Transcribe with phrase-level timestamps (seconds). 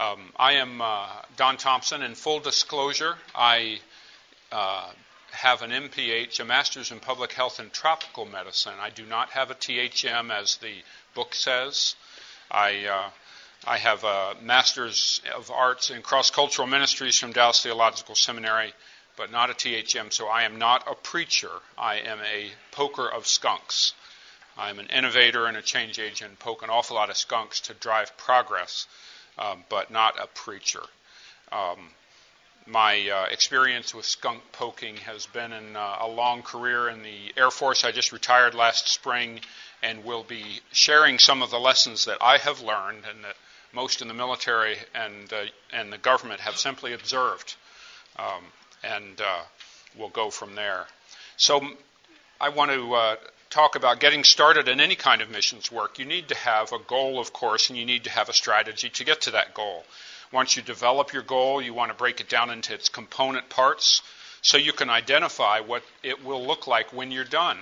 [0.00, 2.02] Um, I am uh, Don Thompson.
[2.02, 3.80] In full disclosure, I
[4.50, 4.88] uh,
[5.30, 8.72] have an MPH, a Master's in Public Health and Tropical Medicine.
[8.80, 10.72] I do not have a THM, as the
[11.12, 11.96] book says.
[12.50, 13.10] I uh,
[13.66, 18.72] I have a Master's of Arts in Cross Cultural Ministries from Dallas Theological Seminary,
[19.18, 20.14] but not a THM.
[20.14, 21.60] So I am not a preacher.
[21.76, 23.92] I am a poker of skunks.
[24.56, 28.16] I'm an innovator and a change agent, poke an awful lot of skunks to drive
[28.16, 28.86] progress
[29.38, 30.82] um, but not a preacher.
[31.52, 31.90] Um,
[32.66, 37.32] my uh, experience with skunk poking has been in uh, a long career in the
[37.36, 37.84] Air Force.
[37.84, 39.40] I just retired last spring
[39.82, 43.36] and will be sharing some of the lessons that I have learned and that
[43.72, 47.54] most in the military and, uh, and the government have simply observed.
[48.18, 48.44] Um,
[48.82, 49.40] and uh,
[49.96, 50.86] we'll go from there.
[51.36, 51.60] So
[52.40, 53.16] I want to uh,
[53.50, 56.78] talk about getting started in any kind of missions work, you need to have a
[56.78, 59.84] goal, of course, and you need to have a strategy to get to that goal.
[60.32, 64.02] Once you develop your goal, you want to break it down into its component parts
[64.40, 67.58] so you can identify what it will look like when you're done,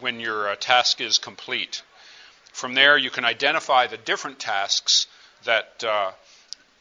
[0.00, 1.82] when your uh, task is complete.
[2.52, 5.08] From there, you can identify the different tasks
[5.44, 6.12] that uh,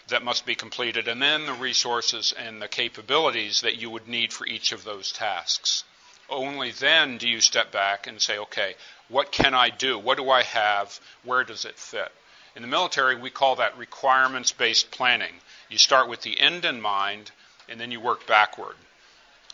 [0.10, 4.32] that must be completed, and then the resources and the capabilities that you would need
[4.32, 5.84] for each of those tasks
[6.34, 8.76] only then do you step back and say, okay,
[9.10, 9.98] what can I do?
[9.98, 11.00] What do I have?
[11.24, 12.12] Where does it fit?
[12.56, 15.34] In the military, we call that requirements based planning.
[15.70, 17.32] You start with the end in mind,
[17.68, 18.76] and then you work backward.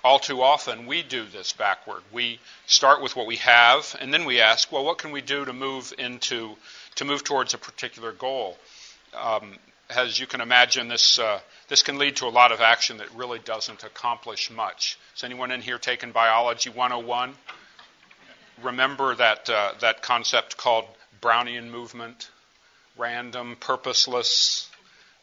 [0.03, 2.03] All too often, we do this backward.
[2.11, 5.45] We start with what we have, and then we ask, well, what can we do
[5.45, 6.55] to move into,
[6.95, 8.57] to move towards a particular goal?
[9.13, 9.57] Um,
[9.89, 13.13] as you can imagine, this, uh, this can lead to a lot of action that
[13.15, 14.99] really doesn't accomplish much.
[15.15, 17.33] Is anyone in here taking Biology 101?
[18.61, 20.85] Remember that, uh, that concept called
[21.21, 22.29] Brownian movement?
[22.97, 24.69] Random, purposeless.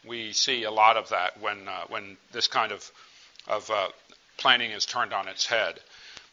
[0.04, 2.90] We see a lot of that when, uh, when this kind of,
[3.46, 3.88] of uh,
[4.36, 5.78] planning is turned on its head.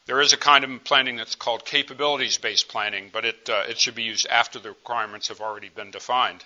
[0.05, 3.79] There is a kind of planning that's called capabilities based planning, but it, uh, it
[3.79, 6.43] should be used after the requirements have already been defined.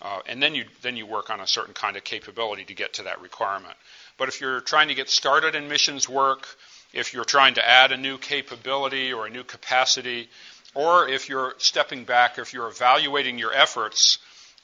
[0.00, 2.92] Uh, and then you then you work on a certain kind of capability to get
[2.94, 3.74] to that requirement.
[4.16, 6.46] But if you're trying to get started in missions work,
[6.92, 10.28] if you're trying to add a new capability or a new capacity,
[10.74, 14.18] or if you're stepping back, if you're evaluating your efforts,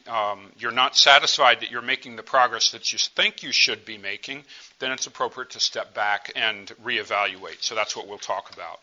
[0.07, 3.99] um, you're not satisfied that you're making the progress that you think you should be
[3.99, 4.45] making,
[4.79, 7.63] then it's appropriate to step back and reevaluate.
[7.63, 8.81] So that's what we'll talk about.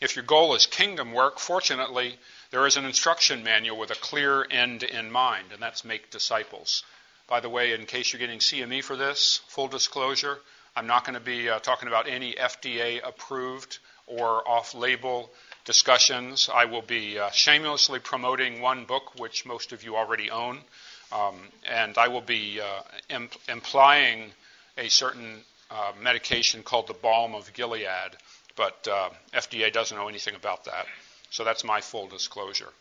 [0.00, 2.18] If your goal is kingdom work, fortunately,
[2.50, 6.82] there is an instruction manual with a clear end in mind, and that's make disciples.
[7.28, 10.38] By the way, in case you're getting CME for this, full disclosure,
[10.74, 15.30] I'm not going to be uh, talking about any FDA approved or off label
[15.64, 16.50] discussions.
[16.52, 20.58] I will be uh, shamelessly promoting one book which most of you already own,
[21.12, 21.36] um,
[21.68, 24.32] and I will be uh, imp- implying
[24.76, 28.16] a certain uh, medication called the Balm of Gilead,
[28.56, 30.86] but uh, FDA doesn't know anything about that.
[31.30, 32.72] So that's my full disclosure.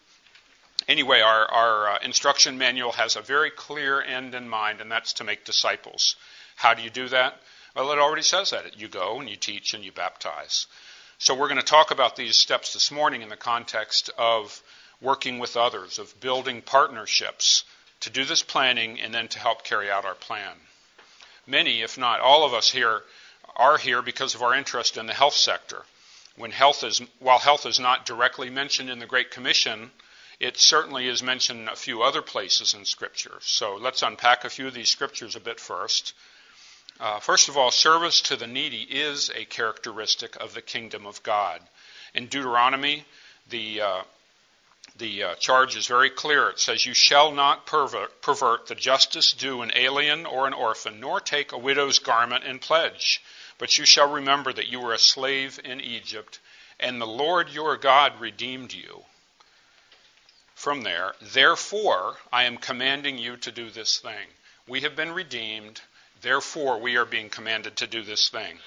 [0.88, 5.14] Anyway, our, our uh, instruction manual has a very clear end in mind, and that's
[5.14, 6.16] to make disciples.
[6.56, 7.40] How do you do that?
[7.76, 8.80] Well, it already says that.
[8.80, 10.66] You go and you teach and you baptize.
[11.20, 14.64] So we're going to talk about these steps this morning in the context of
[15.00, 17.64] working with others, of building partnerships
[18.00, 20.54] to do this planning and then to help carry out our plan.
[21.46, 23.04] Many, if not all of us here,
[23.56, 25.84] are here because of our interest in the health sector
[26.39, 29.91] when health is, while health is not directly mentioned in the Great Commission,
[30.39, 33.39] it certainly is mentioned in a few other places in Scripture.
[33.41, 36.13] So let's unpack a few of these scriptures a bit first.
[36.97, 41.22] Uh, first of all, service to the needy is a characteristic of the kingdom of
[41.23, 41.59] God.
[42.13, 43.03] In Deuteronomy,
[43.50, 44.01] the uh,
[44.97, 46.50] the uh, charge is very clear.
[46.50, 51.01] It says, "You shall not pervert, pervert the justice due an alien or an orphan,
[51.01, 53.21] nor take a widow's garment in pledge."
[53.59, 56.40] But you shall remember that you were a slave in Egypt,
[56.80, 59.06] and the Lord your God redeemed you.
[60.56, 64.28] From there, therefore, I am commanding you to do this thing.
[64.66, 65.81] We have been redeemed,
[66.22, 68.60] therefore, we are being commanded to do this thing.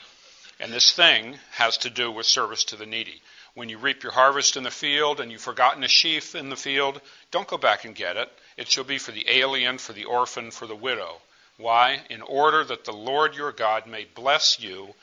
[0.61, 3.23] And this thing has to do with service to the needy.
[3.55, 6.57] When you reap your harvest in the field and you've forgotten a sheaf in the
[6.57, 7.01] field,
[7.31, 8.31] don't go back and get it.
[8.59, 11.23] It shall be for the alien, for the orphan, for the widow.
[11.57, 12.01] Why?
[12.11, 14.95] In order that the Lord your God may bless you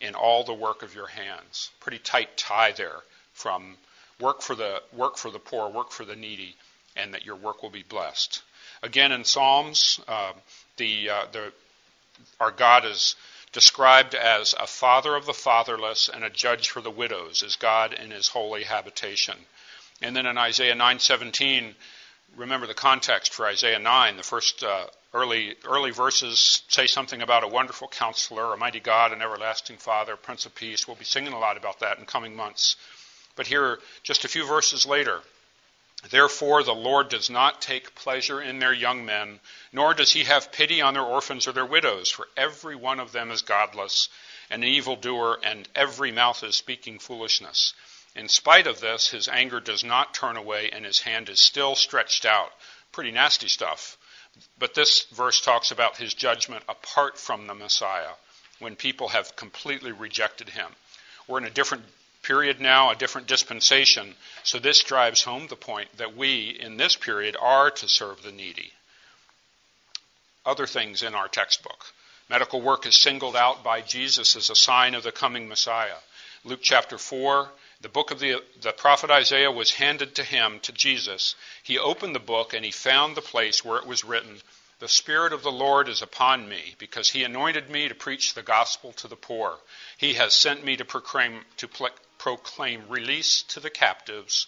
[0.00, 1.70] in all the work of your hands.
[1.80, 3.00] Pretty tight tie there
[3.32, 3.76] from
[4.18, 6.56] work for the work for the poor, work for the needy,
[6.96, 8.42] and that your work will be blessed.
[8.82, 10.32] Again, in Psalms, uh,
[10.76, 11.52] the uh, the
[12.40, 13.14] our God is
[13.52, 17.92] described as a father of the fatherless and a judge for the widows, as God
[17.92, 19.36] in His holy habitation.
[20.00, 21.74] And then in Isaiah 9:17,
[22.36, 24.16] remember the context for Isaiah 9.
[24.16, 29.12] The first uh, early, early verses say something about a wonderful counselor, a mighty God,
[29.12, 30.86] an everlasting Father, Prince of Peace.
[30.86, 32.76] We'll be singing a lot about that in coming months.
[33.36, 35.22] But here, just a few verses later,
[36.10, 39.38] Therefore, the Lord does not take pleasure in their young men,
[39.70, 43.12] nor does he have pity on their orphans or their widows, for every one of
[43.12, 44.08] them is godless,
[44.50, 47.72] and an evildoer, and every mouth is speaking foolishness.
[48.16, 51.76] In spite of this, his anger does not turn away, and his hand is still
[51.76, 52.52] stretched out.
[52.90, 53.96] Pretty nasty stuff.
[54.58, 58.12] But this verse talks about his judgment apart from the Messiah,
[58.58, 60.68] when people have completely rejected him.
[61.26, 61.84] We're in a different
[62.22, 64.14] period now, a different dispensation,
[64.44, 68.32] so this drives home the point that we, in this period, are to serve the
[68.32, 68.72] needy.
[70.46, 71.92] Other things in our textbook.
[72.28, 75.98] Medical work is singled out by Jesus as a sign of the coming Messiah.
[76.44, 77.48] Luke chapter 4
[77.82, 81.34] the book of the, the prophet Isaiah was handed to him, to Jesus.
[81.64, 84.40] He opened the book and he found the place where it was written,
[84.78, 88.42] The Spirit of the Lord is upon me, because he anointed me to preach the
[88.42, 89.58] gospel to the poor.
[89.98, 91.68] He has sent me to proclaim, to
[92.18, 94.46] proclaim release to the captives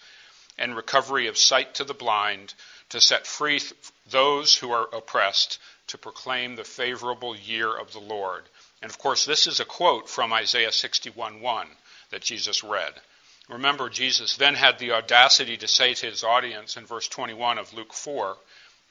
[0.56, 2.54] and recovery of sight to the blind,
[2.90, 3.60] to set free
[4.06, 5.58] those who are oppressed,
[5.88, 8.44] to proclaim the favorable year of the Lord.
[8.80, 11.66] And of course, this is a quote from Isaiah 61:1
[12.10, 13.00] that Jesus read.
[13.48, 17.74] Remember, Jesus then had the audacity to say to his audience in verse 21 of
[17.74, 18.36] Luke 4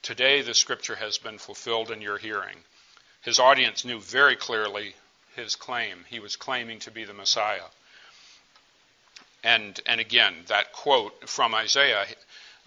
[0.03, 2.57] Today the scripture has been fulfilled in your hearing.
[3.21, 4.95] His audience knew very clearly
[5.35, 6.05] his claim.
[6.09, 7.69] He was claiming to be the Messiah.
[9.43, 12.05] And, and again, that quote from Isaiah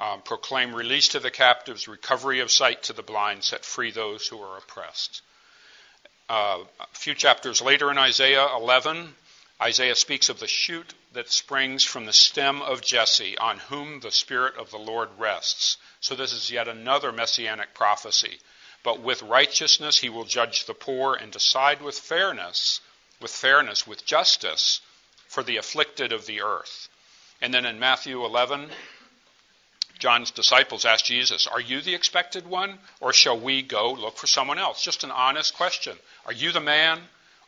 [0.00, 4.26] um, proclaim release to the captives, recovery of sight to the blind, set free those
[4.26, 5.22] who are oppressed.
[6.28, 9.14] Uh, a few chapters later in Isaiah 11,
[9.60, 14.12] Isaiah speaks of the shoot that springs from the stem of Jesse, on whom the
[14.12, 15.78] Spirit of the Lord rests.
[16.00, 18.38] So this is yet another messianic prophecy.
[18.82, 22.82] But with righteousness he will judge the poor and decide with fairness,
[23.18, 24.82] with fairness, with justice,
[25.26, 26.88] for the afflicted of the earth.
[27.40, 28.70] And then in Matthew 11,
[29.98, 34.26] John's disciples asked Jesus, Are you the expected one, or shall we go look for
[34.26, 34.82] someone else?
[34.82, 35.96] Just an honest question.
[36.26, 37.00] Are you the man,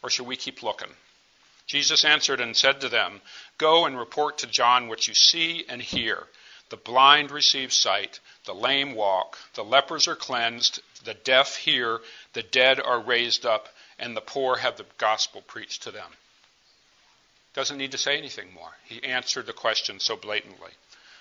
[0.03, 0.89] or shall we keep looking?
[1.69, 3.21] Jesus answered and said to them,
[3.59, 6.27] Go and report to John what you see and hear.
[6.71, 12.01] The blind receive sight, the lame walk, the lepers are cleansed, the deaf hear,
[12.33, 13.69] the dead are raised up,
[13.99, 16.11] and the poor have the gospel preached to them.
[17.55, 18.73] Doesn't need to say anything more.
[18.85, 20.71] He answered the question so blatantly.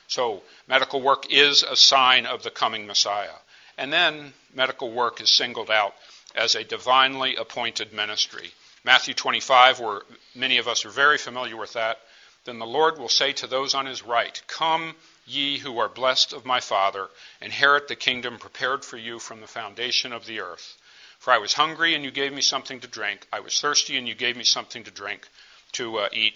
[0.08, 3.40] So, medical work is a sign of the coming Messiah.
[3.78, 5.96] And then, medical work is singled out
[6.36, 8.52] as a divinely appointed ministry.
[8.88, 10.02] Matthew 25, where
[10.34, 12.00] many of us are very familiar with that,
[12.46, 14.96] then the Lord will say to those on his right, Come,
[15.26, 17.10] ye who are blessed of my Father,
[17.42, 20.78] inherit the kingdom prepared for you from the foundation of the earth.
[21.20, 23.28] For I was hungry, and you gave me something to drink.
[23.34, 25.28] I was thirsty, and you gave me something to drink,
[25.74, 26.36] to uh, eat.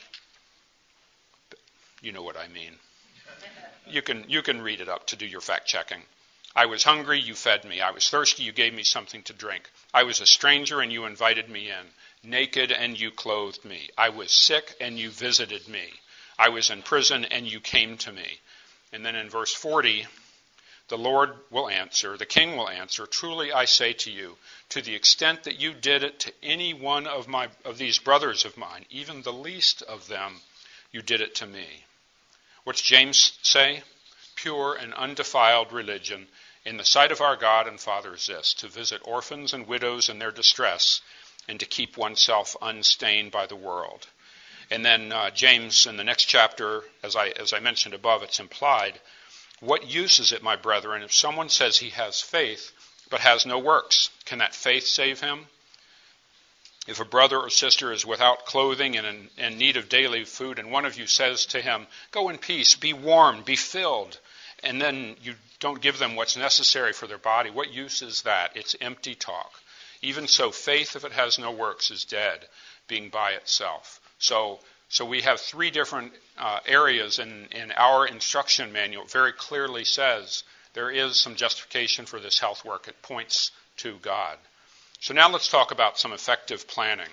[2.01, 2.73] You know what I mean.
[3.87, 6.01] You can, you can read it up to do your fact checking.
[6.53, 7.79] I was hungry, you fed me.
[7.79, 9.71] I was thirsty, you gave me something to drink.
[9.93, 11.87] I was a stranger, and you invited me in
[12.23, 13.89] naked and you clothed me.
[13.97, 15.89] I was sick and you visited me.
[16.37, 18.39] I was in prison and you came to me.
[18.93, 20.07] And then in verse 40,
[20.89, 24.37] the Lord will answer, the king will answer, truly I say to you,
[24.69, 28.43] to the extent that you did it to any one of my of these brothers
[28.43, 30.41] of mine, even the least of them,
[30.91, 31.85] you did it to me.
[32.65, 33.83] What's James say?
[34.35, 36.27] Pure and undefiled religion
[36.65, 40.09] in the sight of our God and Father is this, to visit orphans and widows
[40.09, 41.01] in their distress
[41.51, 44.07] and to keep oneself unstained by the world.
[44.71, 48.39] And then uh, James, in the next chapter, as I, as I mentioned above, it's
[48.39, 49.01] implied.
[49.59, 52.71] What use is it, my brethren, if someone says he has faith
[53.09, 54.11] but has no works?
[54.23, 55.47] Can that faith save him?
[56.87, 60.57] If a brother or sister is without clothing and in, in need of daily food,
[60.57, 64.19] and one of you says to him, Go in peace, be warm, be filled,
[64.63, 68.55] and then you don't give them what's necessary for their body, what use is that?
[68.55, 69.51] It's empty talk.
[70.01, 72.47] Even so, faith, if it has no works, is dead,
[72.87, 73.99] being by itself.
[74.17, 79.05] So, so we have three different uh, areas in, in our instruction manual.
[79.05, 80.43] Very clearly says
[80.73, 82.87] there is some justification for this health work.
[82.87, 84.37] It points to God.
[84.99, 87.09] So now let's talk about some effective planning.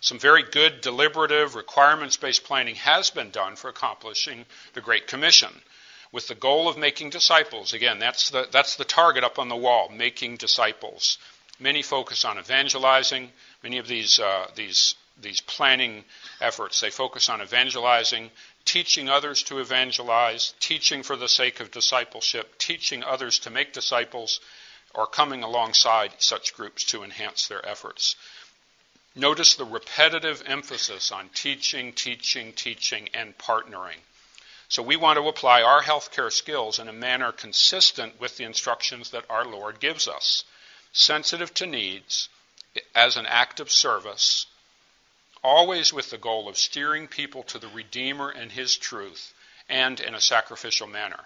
[0.00, 5.50] Some very good deliberative requirements based planning has been done for accomplishing the Great Commission
[6.12, 7.72] with the goal of making disciples.
[7.72, 11.18] Again, that's the, that's the target up on the wall, making disciples.
[11.60, 13.30] Many focus on evangelizing.
[13.62, 16.04] Many of these, uh, these, these planning
[16.40, 18.30] efforts, they focus on evangelizing,
[18.64, 24.40] teaching others to evangelize, teaching for the sake of discipleship, teaching others to make disciples,
[24.94, 28.16] or coming alongside such groups to enhance their efforts.
[29.14, 33.98] Notice the repetitive emphasis on teaching, teaching, teaching, and partnering.
[34.68, 39.10] So we want to apply our healthcare skills in a manner consistent with the instructions
[39.10, 40.44] that our Lord gives us,
[40.92, 42.28] sensitive to needs
[42.94, 44.46] as an act of service,
[45.42, 49.32] always with the goal of steering people to the Redeemer and His truth,
[49.68, 51.24] and in a sacrificial manner.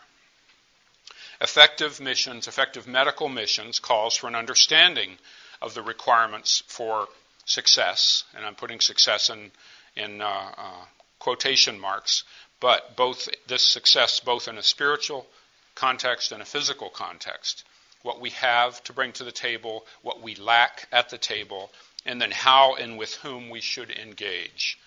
[1.40, 5.18] Effective missions, effective medical missions, calls for an understanding
[5.61, 7.09] of the requirements for
[7.44, 9.50] success, and I'm putting success in,
[9.97, 10.85] in uh, uh,
[11.18, 12.25] quotation marks,
[12.61, 15.26] but both this success, both in a spiritual
[15.75, 17.64] context and a physical context,
[18.05, 21.71] what we have to bring to the table, what we lack at the table,
[22.05, 24.79] and then how and with whom we should engage.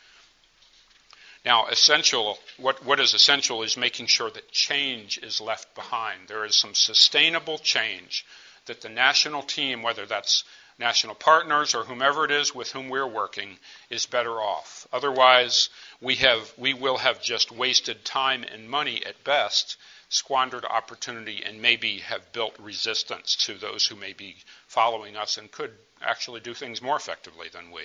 [1.44, 6.28] Now, essential, what, what is essential is making sure that change is left behind.
[6.28, 8.24] There is some sustainable change
[8.68, 10.44] that the national team, whether that's
[10.78, 13.58] national partners or whomever it is with whom we're working,
[13.90, 14.88] is better off.
[14.94, 15.70] Otherwise,
[16.02, 19.78] we, have, we will have just wasted time and money at best,
[20.10, 24.38] squandered opportunity, and maybe have built resistance to those who may be
[24.68, 25.72] following us and could
[26.02, 27.82] actually do things more effectively than we.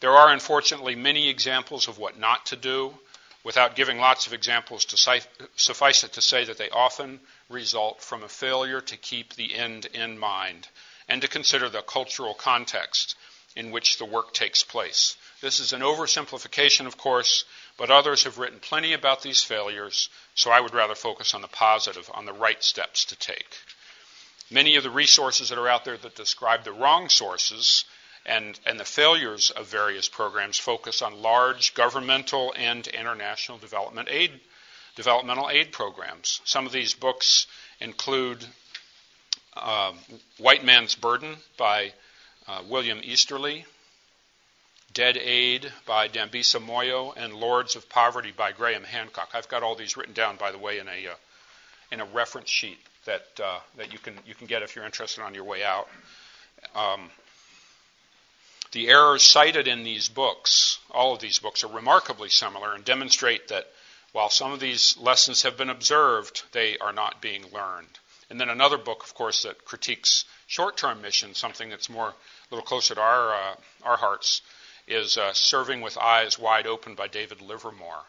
[0.00, 2.98] There are, unfortunately, many examples of what not to do.
[3.42, 5.20] Without giving lots of examples, to
[5.56, 9.84] suffice it to say that they often result from a failure to keep the end
[9.86, 10.68] in mind
[11.08, 13.16] and to consider the cultural context
[13.54, 15.16] in which the work takes place.
[15.44, 17.44] This is an oversimplification, of course,
[17.76, 21.48] but others have written plenty about these failures, so I would rather focus on the
[21.48, 23.58] positive, on the right steps to take.
[24.50, 27.84] Many of the resources that are out there that describe the wrong sources
[28.24, 34.40] and, and the failures of various programs focus on large governmental and international development aid,
[34.96, 36.40] developmental aid programs.
[36.46, 37.46] Some of these books
[37.80, 38.46] include
[39.54, 39.92] uh,
[40.38, 41.92] White Man's Burden by
[42.48, 43.66] uh, William Easterly,
[44.94, 49.30] Dead Aid by Dambisa Moyo, and Lords of Poverty by Graham Hancock.
[49.34, 51.14] I've got all these written down, by the way, in a, uh,
[51.90, 55.22] in a reference sheet that, uh, that you, can, you can get if you're interested
[55.22, 55.88] on your way out.
[56.76, 57.10] Um,
[58.70, 63.48] the errors cited in these books, all of these books, are remarkably similar and demonstrate
[63.48, 63.66] that
[64.12, 67.98] while some of these lessons have been observed, they are not being learned.
[68.30, 72.14] And then another book, of course, that critiques short-term missions, something that's more a
[72.50, 74.40] little closer to our uh, our hearts,
[74.86, 78.02] is uh, Serving with Eyes Wide Open by David Livermore.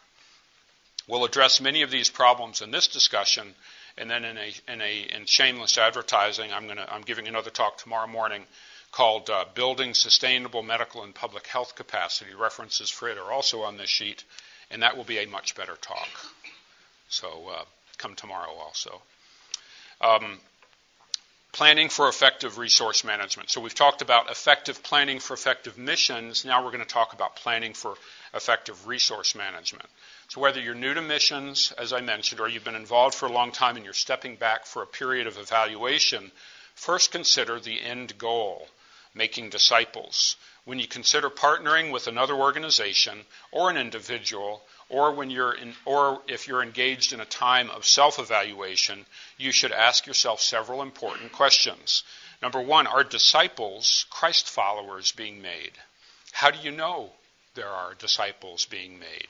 [1.08, 3.56] We'll address many of these problems in this discussion,
[3.98, 7.78] and then in a in a in shameless advertising, I'm to I'm giving another talk
[7.78, 8.44] tomorrow morning
[8.92, 12.34] called uh, Building Sustainable Medical and Public Health Capacity.
[12.34, 14.24] References for it are also on this sheet,
[14.72, 16.10] and that will be a much better talk.
[17.10, 17.64] So uh,
[17.98, 19.02] come tomorrow also.
[20.02, 20.40] Um,
[21.56, 23.50] planning for effective resource management.
[23.50, 26.44] So we've talked about effective planning for effective missions.
[26.44, 27.96] Now we're going to talk about planning for
[28.34, 29.88] effective resource management.
[30.28, 33.32] So whether you're new to missions, as I mentioned, or you've been involved for a
[33.32, 36.30] long time and you're stepping back for a period of evaluation,
[36.74, 38.68] first consider the end goal
[39.14, 40.36] making disciples.
[40.66, 43.22] When you consider partnering with another organization
[43.54, 47.86] or an individual, or when you're in, or if you're engaged in a time of
[47.86, 49.06] self-evaluation,
[49.38, 52.04] you should ask yourself several important questions.
[52.42, 55.72] Number one, are disciples Christ followers being made?
[56.32, 57.12] How do you know
[57.56, 59.30] there are disciples being made?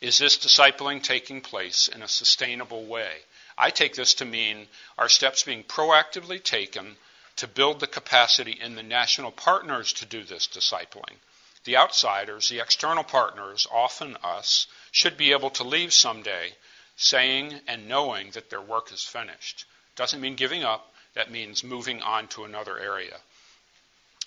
[0.00, 3.12] Is this discipling taking place in a sustainable way?
[3.58, 6.96] I take this to mean are steps being proactively taken
[7.36, 11.16] to build the capacity in the national partners to do this discipling.
[11.64, 16.54] The outsiders, the external partners, often us, should be able to leave someday
[16.96, 19.64] saying and knowing that their work is finished.
[19.96, 23.16] Doesn't mean giving up, that means moving on to another area.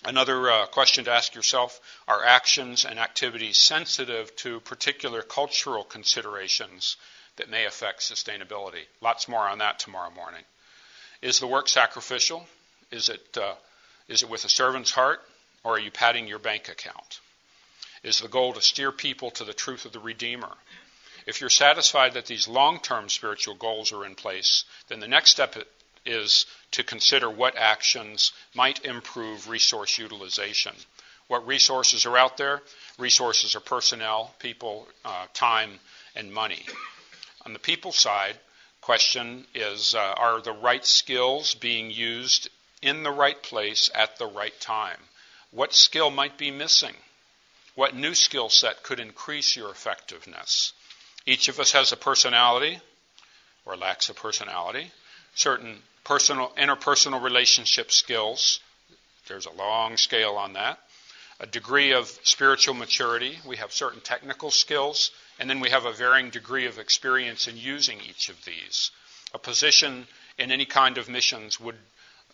[0.04, 6.96] Another uh, question to ask yourself are actions and activities sensitive to particular cultural considerations
[7.36, 8.82] that may affect sustainability?
[9.00, 10.44] Lots more on that tomorrow morning.
[11.22, 12.46] Is the work sacrificial?
[12.90, 13.54] Is it, uh,
[14.08, 15.20] is it with a servant's heart,
[15.62, 17.20] or are you padding your bank account?
[18.04, 20.52] Is the goal to steer people to the truth of the Redeemer?
[21.26, 25.30] If you're satisfied that these long term spiritual goals are in place, then the next
[25.30, 25.56] step
[26.04, 30.74] is to consider what actions might improve resource utilization.
[31.28, 32.60] What resources are out there?
[32.98, 35.80] Resources are personnel, people, uh, time,
[36.14, 36.66] and money.
[37.46, 38.38] On the people side,
[38.82, 42.50] question is uh, are the right skills being used
[42.82, 44.98] in the right place at the right time.
[45.50, 46.94] What skill might be missing?
[47.74, 50.72] What new skill set could increase your effectiveness?
[51.26, 52.80] Each of us has a personality
[53.64, 54.92] or lacks a personality.
[55.34, 58.60] Certain personal, interpersonal relationship skills.
[59.26, 60.78] There's a long scale on that.
[61.40, 63.38] A degree of spiritual maturity.
[63.44, 67.56] We have certain technical skills, and then we have a varying degree of experience in
[67.56, 68.92] using each of these.
[69.32, 70.06] A position
[70.38, 71.78] in any kind of missions would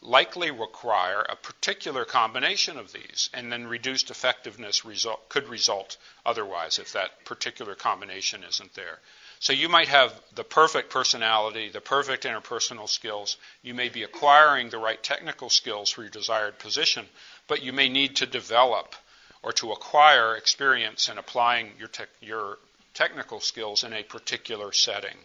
[0.03, 6.79] likely require a particular combination of these, and then reduced effectiveness result, could result otherwise
[6.79, 8.99] if that particular combination isn't there.
[9.41, 13.37] So you might have the perfect personality, the perfect interpersonal skills.
[13.63, 17.07] You may be acquiring the right technical skills for your desired position,
[17.47, 18.95] but you may need to develop
[19.43, 22.59] or to acquire experience in applying your, te- your
[22.93, 25.17] technical skills in a particular setting.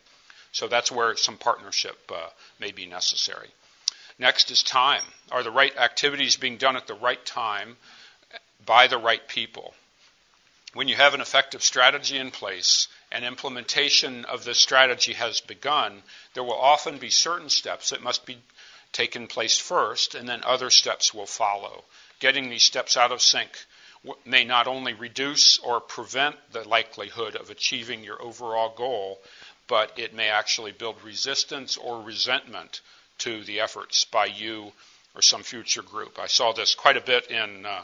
[0.54, 2.30] So that's where some partnership uh,
[2.60, 3.50] may be necessary.
[4.18, 5.04] Next is time.
[5.32, 7.78] Are the right activities being done at the right time
[8.66, 9.74] by the right people?
[10.74, 16.04] When you have an effective strategy in place and implementation of this strategy has begun,
[16.34, 18.38] there will often be certain steps that must be
[18.92, 21.84] taken place first, and then other steps will follow.
[22.20, 23.66] Getting these steps out of sync
[24.24, 29.20] may not only reduce or prevent the likelihood of achieving your overall goal,
[29.68, 32.82] but it may actually build resistance or resentment
[33.20, 34.72] to the efforts by you
[35.16, 36.20] or some future group.
[36.20, 37.82] I saw this quite a bit in uh,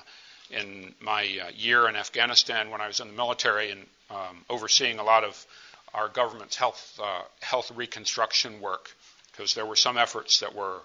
[0.52, 5.00] in my uh, year in Afghanistan when I was in the military and um, overseeing
[5.00, 5.46] a lot of
[5.94, 8.90] our government's health uh, health reconstruction work
[9.32, 10.80] because there were some efforts that were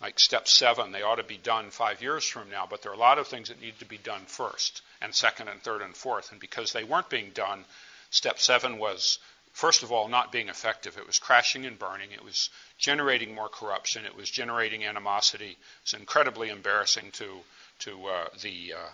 [0.00, 2.96] like step seven they ought to be done five years from now but there are
[2.96, 5.96] a lot of things that need to be done first and second and third and
[5.96, 7.64] fourth and because they weren't being done
[8.10, 9.18] step seven was
[9.54, 10.98] first of all, not being effective.
[10.98, 12.10] It was crashing and burning.
[12.12, 14.04] It was generating more corruption.
[14.04, 15.56] It was generating animosity.
[15.82, 17.38] It's incredibly embarrassing to,
[17.80, 18.88] to uh, the uh,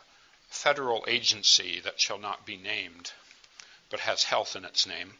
[0.50, 3.10] federal agency that shall not be named,
[3.90, 5.14] but has health in its name.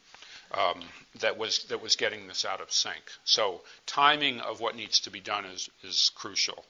[0.53, 0.83] Um,
[1.21, 3.03] that was that was getting this out of sync.
[3.25, 6.65] So timing of what needs to be done is is crucial.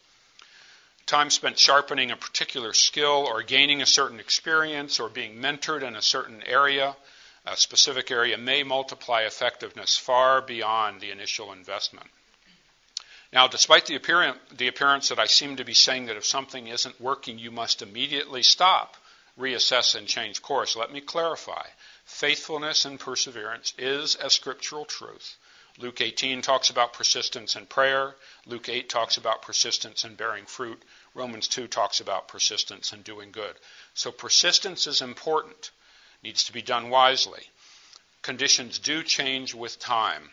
[1.07, 5.97] Time spent sharpening a particular skill or gaining a certain experience or being mentored in
[5.97, 6.94] a certain area
[7.46, 12.07] a specific area may multiply effectiveness far beyond the initial investment.
[13.33, 17.38] Now, despite the, appearance, that I seem to be saying that if something isn't working,
[17.38, 18.96] you must immediately stop,
[19.38, 21.66] reassess, and change course, let me clarify.
[22.05, 25.37] Faithfulness and perseverance is a scriptural truth.
[25.79, 28.16] Luke 18 talks about persistence in prayer.
[28.44, 30.83] Luke 8 talks about persistence in bearing fruit.
[31.14, 33.55] Romans 2 talks about persistence in doing good.
[33.94, 35.70] So persistence is important
[36.22, 37.42] needs to be done wisely.
[38.22, 40.30] Conditions do change with time.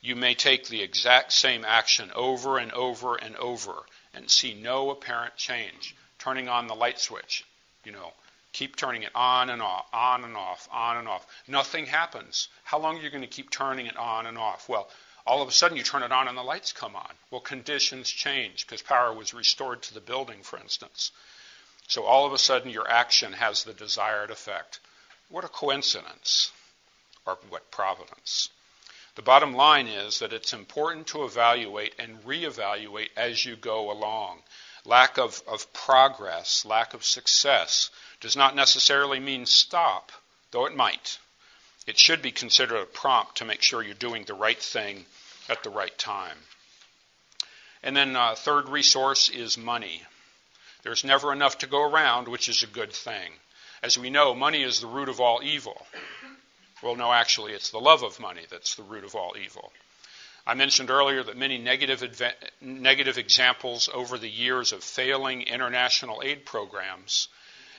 [0.00, 3.84] You may take the exact same action over and over and over
[4.14, 5.96] and see no apparent change.
[6.18, 7.44] Turning on the light switch,
[7.84, 8.12] you know,
[8.52, 11.26] keep turning it on and off, on and off, on and off.
[11.46, 12.48] Nothing happens.
[12.64, 14.68] How long are you going to keep turning it on and off?
[14.68, 14.88] Well,
[15.26, 17.10] all of a sudden you turn it on and the lights come on.
[17.30, 21.10] Well, conditions change because power was restored to the building, for instance.
[21.88, 24.80] So all of a sudden your action has the desired effect.
[25.28, 26.52] What a coincidence,
[27.26, 28.48] or what providence.
[29.16, 34.42] The bottom line is that it's important to evaluate and reevaluate as you go along.
[34.84, 40.12] Lack of, of progress, lack of success, does not necessarily mean stop,
[40.52, 41.18] though it might.
[41.86, 45.06] It should be considered a prompt to make sure you're doing the right thing
[45.48, 46.38] at the right time.
[47.82, 50.02] And then, uh, third resource is money.
[50.82, 53.32] There's never enough to go around, which is a good thing.
[53.82, 55.86] As we know, money is the root of all evil.
[56.82, 59.72] Well, no, actually, it's the love of money that's the root of all evil.
[60.46, 66.22] I mentioned earlier that many negative, adve- negative examples over the years of failing international
[66.24, 67.28] aid programs,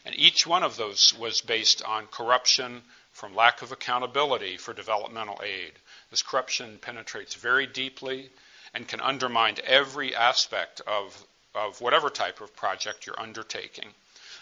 [0.05, 2.81] and each one of those was based on corruption
[3.13, 5.73] from lack of accountability for developmental aid.
[6.11, 8.29] This corruption penetrates very deeply
[8.73, 13.93] and can undermine every aspect of, of whatever type of project you're undertaking.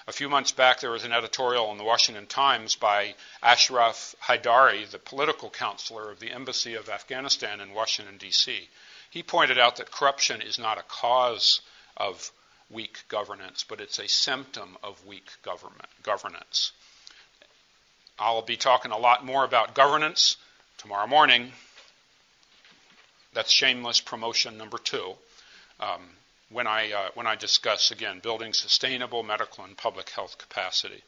[0.08, 4.88] A few months back, there was an editorial in the Washington Times by Ashraf Haidari,
[4.90, 8.70] the political counselor of the Embassy of Afghanistan in Washington, D.C.
[9.10, 11.62] He pointed out that corruption is not a cause
[11.98, 12.32] of
[12.70, 16.72] weak governance, but it's a symptom of weak government, governance.
[18.20, 20.38] I'll be talking a lot more about governance
[20.78, 21.52] tomorrow morning.
[23.34, 25.16] That's shameless promotion number two.
[25.80, 26.02] Um,
[26.50, 31.04] when I, uh, when I discuss, again, building sustainable medical and public health capacity.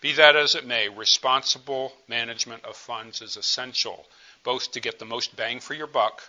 [0.00, 4.06] Be that as it may, responsible management of funds is essential,
[4.42, 6.22] both to get the most bang for your buck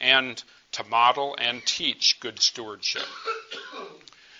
[0.00, 3.06] and to model and teach good stewardship.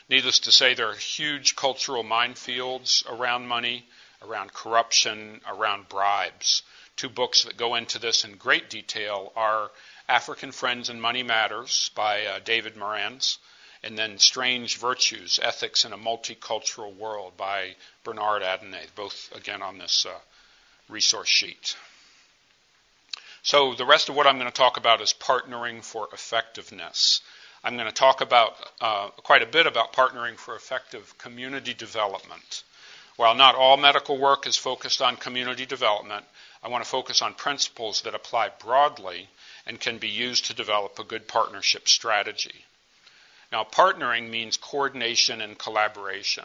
[0.08, 3.88] Needless to say, there are huge cultural minefields around money,
[4.22, 6.62] around corruption, around bribes.
[6.94, 9.70] Two books that go into this in great detail are
[10.08, 13.38] African Friends and Money Matters by uh, David Maranz,
[13.82, 19.78] and then Strange Virtues Ethics in a Multicultural World by Bernard Adeney, both again on
[19.78, 20.18] this uh,
[20.88, 21.76] resource sheet.
[23.42, 27.20] So, the rest of what I'm going to talk about is partnering for effectiveness.
[27.64, 32.62] I'm going to talk about uh, quite a bit about partnering for effective community development.
[33.16, 36.26] While not all medical work is focused on community development,
[36.62, 39.28] I want to focus on principles that apply broadly
[39.66, 42.64] and can be used to develop a good partnership strategy.
[43.52, 46.44] Now, partnering means coordination and collaboration.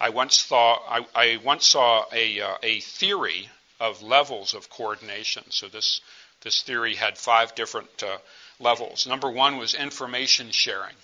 [0.00, 3.50] I once, thought, I, I once saw a, uh, a theory
[3.80, 5.44] of levels of coordination.
[5.50, 6.00] So, this,
[6.42, 8.18] this theory had five different uh,
[8.60, 9.06] levels.
[9.06, 10.94] Number one was information sharing.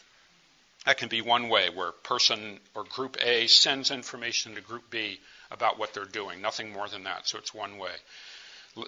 [0.87, 5.18] That can be one way where person or group A sends information to group B
[5.50, 7.27] about what they're doing, nothing more than that.
[7.27, 7.92] So it's one way.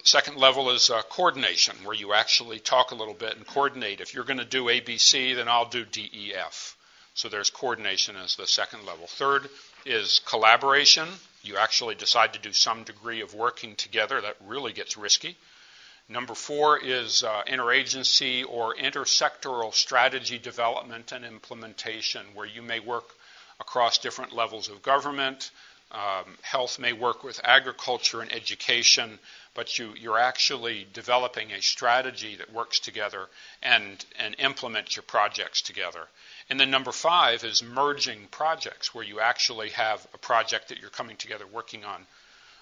[0.03, 4.01] Second level is uh, coordination, where you actually talk a little bit and coordinate.
[4.01, 6.75] If you're going to do ABC, then I'll do DEF.
[7.13, 9.07] So there's coordination as the second level.
[9.07, 9.49] Third
[9.85, 11.07] is collaboration.
[11.41, 14.19] You actually decide to do some degree of working together.
[14.19, 15.37] That really gets risky.
[16.09, 23.15] Number four is uh, interagency or intersectoral strategy development and implementation, where you may work
[23.59, 25.51] across different levels of government.
[25.91, 29.19] Um, health may work with agriculture and education,
[29.57, 33.25] but you, you're actually developing a strategy that works together
[33.63, 36.01] and, and implements your projects together.
[36.47, 40.91] And then number five is merging projects, where you actually have a project that you're
[40.91, 42.05] coming together working on,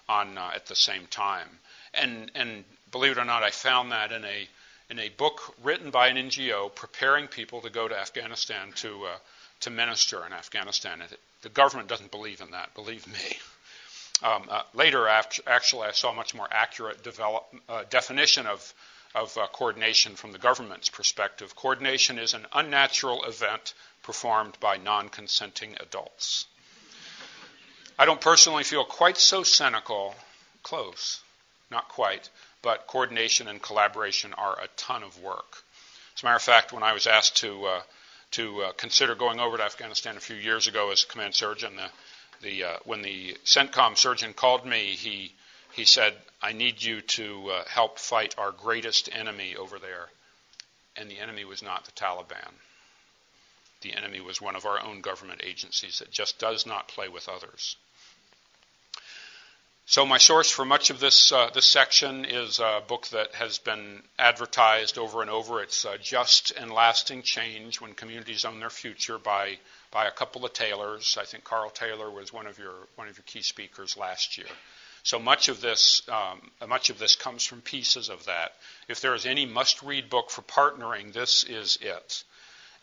[0.08, 1.50] on uh, at the same time.
[1.94, 4.48] And, and believe it or not, I found that in a
[4.88, 9.18] in a book written by an NGO preparing people to go to Afghanistan to uh,
[9.62, 11.02] to minister in Afghanistan.
[11.42, 12.74] The government doesn't believe in that.
[12.76, 13.40] Believe me.
[14.24, 18.74] Um, uh, later, actually, I saw a much more accurate develop, uh, definition of
[19.14, 21.56] of uh, coordination from the government's perspective.
[21.56, 23.74] Coordination is an unnatural event
[24.04, 26.48] performed by non-consenting adults.
[27.98, 30.16] I don't personally feel quite so cynical.
[30.64, 31.22] Close,
[31.72, 32.30] not quite
[32.66, 35.64] but coordination and collaboration are a ton of work.
[36.18, 37.82] As a matter of fact, when I was asked to uh,
[38.32, 41.90] to uh, consider going over to Afghanistan a few years ago as command surgeon, the,
[42.42, 45.34] the uh, when the CENTCOM surgeon called me, he
[45.74, 50.10] he said, "I need you to uh, help fight our greatest enemy over there,"
[50.96, 52.54] and the enemy was not the Taliban.
[53.82, 57.30] The enemy was one of our own government agencies that just does not play with
[57.30, 57.76] others.
[59.88, 63.60] So my source for much of this uh, this section is a book that has
[63.60, 65.62] been advertised over and over.
[65.62, 69.60] It's uh, "Just and Lasting Change: When Communities Own Their Future" by
[69.96, 71.18] by a couple of Taylors.
[71.18, 74.52] I think Carl Taylor was one of your one of your key speakers last year.
[75.04, 78.52] So much of this um, much of this comes from pieces of that.
[78.90, 82.26] If there is any must-read book for partnering, this is it.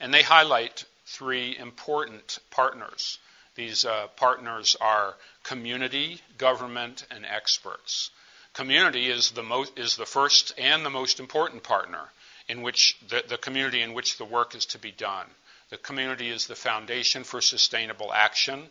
[0.01, 3.18] And they highlight three important partners.
[3.57, 8.11] These uh, partners are community, government, and experts.
[8.55, 12.09] Community is the, most, is the first and the most important partner
[12.48, 15.27] in which the, the community in which the work is to be done.
[15.72, 18.68] The community is the foundation for sustainable action.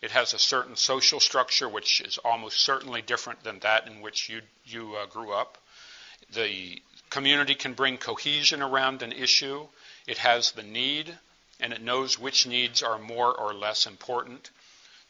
[0.00, 4.28] It has a certain social structure which is almost certainly different than that in which
[4.28, 5.58] you, you uh, grew up.
[6.32, 9.66] The community can bring cohesion around an issue.
[10.06, 11.18] It has the need,
[11.58, 14.50] and it knows which needs are more or less important.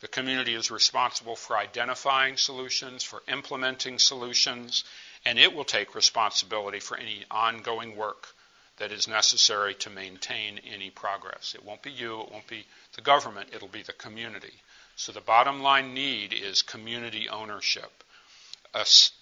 [0.00, 4.83] The community is responsible for identifying solutions, for implementing solutions,
[5.26, 8.35] and it will take responsibility for any ongoing work
[8.78, 11.54] that is necessary to maintain any progress.
[11.54, 14.54] It won't be you, it won't be the government, it'll be the community.
[14.96, 18.04] So the bottom line need is community ownership.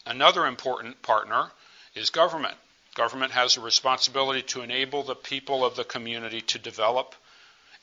[0.06, 1.52] another important partner
[1.94, 2.56] is government.
[2.94, 7.14] Government has a responsibility to enable the people of the community to develop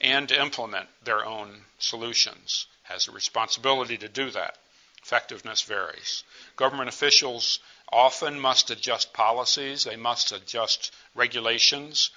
[0.01, 4.57] and implement their own solutions, has a responsibility to do that.
[5.03, 6.23] Effectiveness varies.
[6.55, 7.59] Government officials
[7.91, 12.11] often must adjust policies, they must adjust regulations.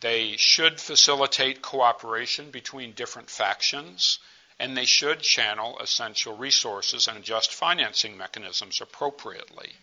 [0.00, 4.18] They should facilitate cooperation between different factions,
[4.58, 9.74] and they should channel essential resources and adjust financing mechanisms appropriately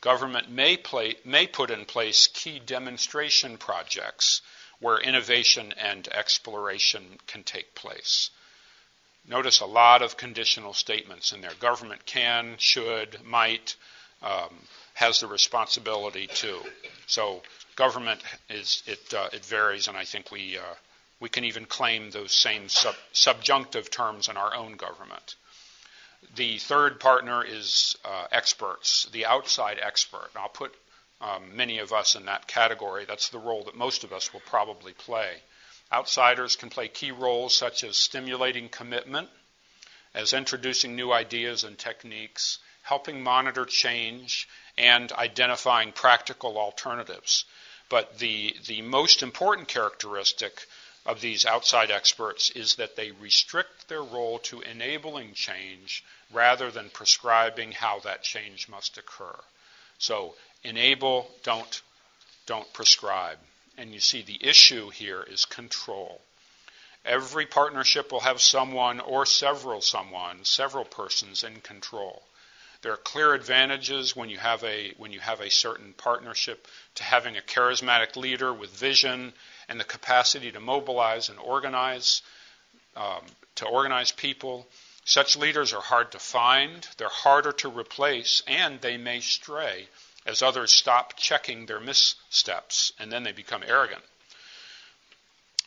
[0.00, 4.40] government may, play, may put in place key demonstration projects
[4.80, 8.30] where innovation and exploration can take place.
[9.28, 11.52] Notice a lot of conditional statements in there.
[11.60, 13.76] Government can, should, might,
[14.22, 14.54] um,
[14.94, 16.58] has the responsibility to.
[17.06, 17.42] So
[17.76, 20.74] government is it uh, it varies, and I think we uh,
[21.20, 25.36] we can even claim those same sub- subjunctive terms in our own government.
[26.34, 30.28] The third partner is uh, experts, the outside expert.
[30.34, 30.74] And I'll put
[31.20, 33.04] um, many of us in that category.
[33.04, 35.42] That's the role that most of us will probably play.
[35.92, 39.28] Outsiders can play key roles such as stimulating commitment,
[40.14, 47.44] as introducing new ideas and techniques, helping monitor change, and identifying practical alternatives.
[47.88, 50.66] But the, the most important characteristic
[51.06, 56.90] of these outside experts is that they restrict their role to enabling change rather than
[56.90, 59.36] prescribing how that change must occur.
[59.98, 61.82] So enable, don't,
[62.46, 63.38] don't prescribe.
[63.76, 66.20] And you see the issue here is control.
[67.04, 72.22] Every partnership will have someone or several someone, several persons in control.
[72.82, 77.04] There are clear advantages when you have a when you have a certain partnership to
[77.04, 79.34] having a charismatic leader with vision
[79.68, 82.22] and the capacity to mobilize and organize
[82.96, 83.24] um,
[83.56, 84.66] to organize people.
[85.04, 89.88] Such leaders are hard to find, they're harder to replace, and they may stray
[90.24, 94.02] as others stop checking their missteps and then they become arrogant.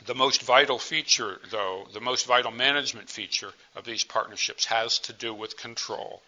[0.05, 5.13] The most vital feature, though, the most vital management feature of these partnerships has to
[5.13, 6.21] do with control.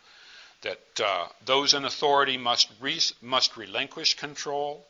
[0.65, 4.83] That uh, those in authority must, re- must relinquish control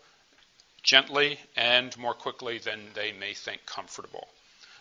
[0.84, 4.30] gently and more quickly than they may think comfortable.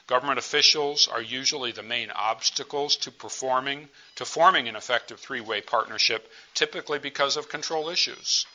[0.06, 6.30] Government officials are usually the main obstacles to performing to forming an effective three-way partnership,
[6.54, 8.46] typically because of control issues.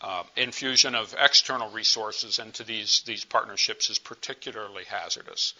[0.00, 5.52] Uh, infusion of external resources into these, these partnerships is particularly hazardous.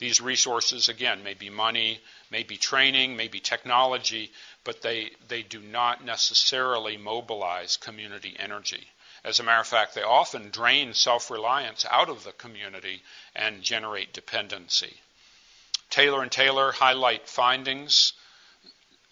[0.00, 4.32] These resources, again, may be money, may be training, may be technology,
[4.64, 8.88] but they, they do not necessarily mobilize community energy.
[9.24, 13.02] As a matter of fact, they often drain self reliance out of the community
[13.36, 15.02] and generate dependency.
[15.90, 18.14] Taylor and Taylor highlight findings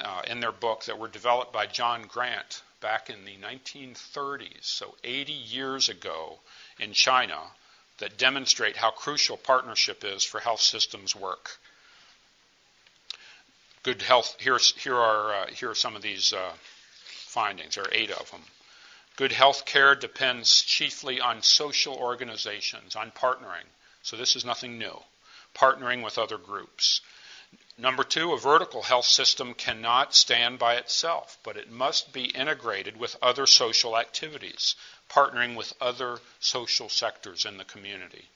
[0.01, 4.97] uh, in their book that were developed by John Grant back in the 1930s, so
[5.05, 6.39] 80 years ago
[6.79, 7.53] in China,
[7.99, 11.59] that demonstrate how crucial partnership is for health systems work.
[13.83, 14.37] Good health.
[14.39, 16.53] Here's, here are uh, here are some of these uh,
[17.05, 17.75] findings.
[17.75, 18.43] There are eight of them.
[19.17, 23.67] Good health care depends chiefly on social organizations, on partnering.
[24.03, 25.03] So this is nothing new.
[25.55, 27.01] Partnering with other groups.
[27.77, 32.97] Number two, a vertical health system cannot stand by itself, but it must be integrated
[32.97, 34.75] with other social activities,
[35.09, 38.29] partnering with other social sectors in the community.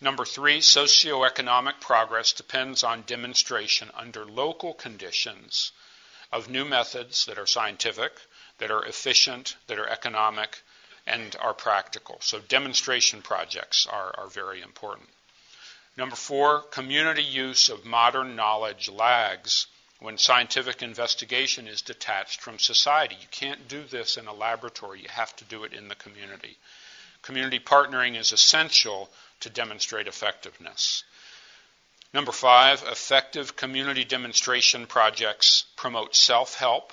[0.00, 5.72] Number three, socioeconomic progress depends on demonstration under local conditions
[6.32, 8.12] of new methods that are scientific,
[8.58, 10.62] that are efficient, that are economic,
[11.06, 12.18] and are practical.
[12.20, 15.08] So demonstration projects are, are very important.
[15.96, 19.66] Number four, community use of modern knowledge lags
[20.00, 23.16] when scientific investigation is detached from society.
[23.20, 26.58] You can't do this in a laboratory, you have to do it in the community.
[27.22, 31.04] Community partnering is essential to demonstrate effectiveness.
[32.12, 36.92] Number five, effective community demonstration projects promote self help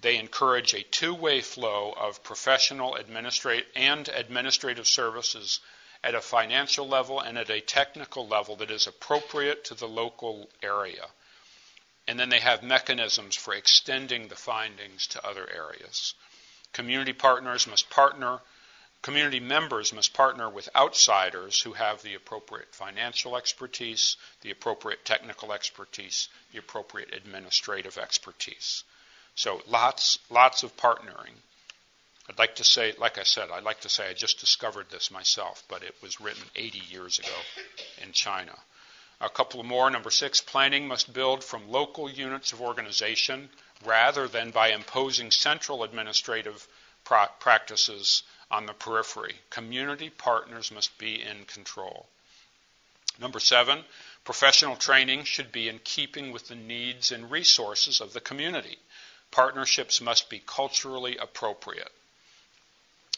[0.00, 5.58] they encourage a two way flow of professional administrate and administrative services
[6.04, 10.48] at a financial level and at a technical level that is appropriate to the local
[10.62, 11.04] area.
[12.08, 16.14] And then they have mechanisms for extending the findings to other areas.
[16.72, 18.40] Community partners must partner,
[19.02, 25.52] community members must partner with outsiders who have the appropriate financial expertise, the appropriate technical
[25.52, 28.84] expertise, the appropriate administrative expertise.
[29.34, 31.36] So lots, lots of partnering.
[32.28, 35.10] I'd like to say, like I said, I'd like to say I just discovered this
[35.10, 37.36] myself, but it was written 80 years ago
[38.02, 38.58] in China.
[39.20, 39.90] A couple more.
[39.90, 43.50] Number six, planning must build from local units of organization
[43.84, 46.66] rather than by imposing central administrative
[47.04, 49.34] pra- practices on the periphery.
[49.50, 52.06] Community partners must be in control.
[53.20, 53.84] Number seven,
[54.24, 58.78] professional training should be in keeping with the needs and resources of the community.
[59.30, 61.90] Partnerships must be culturally appropriate.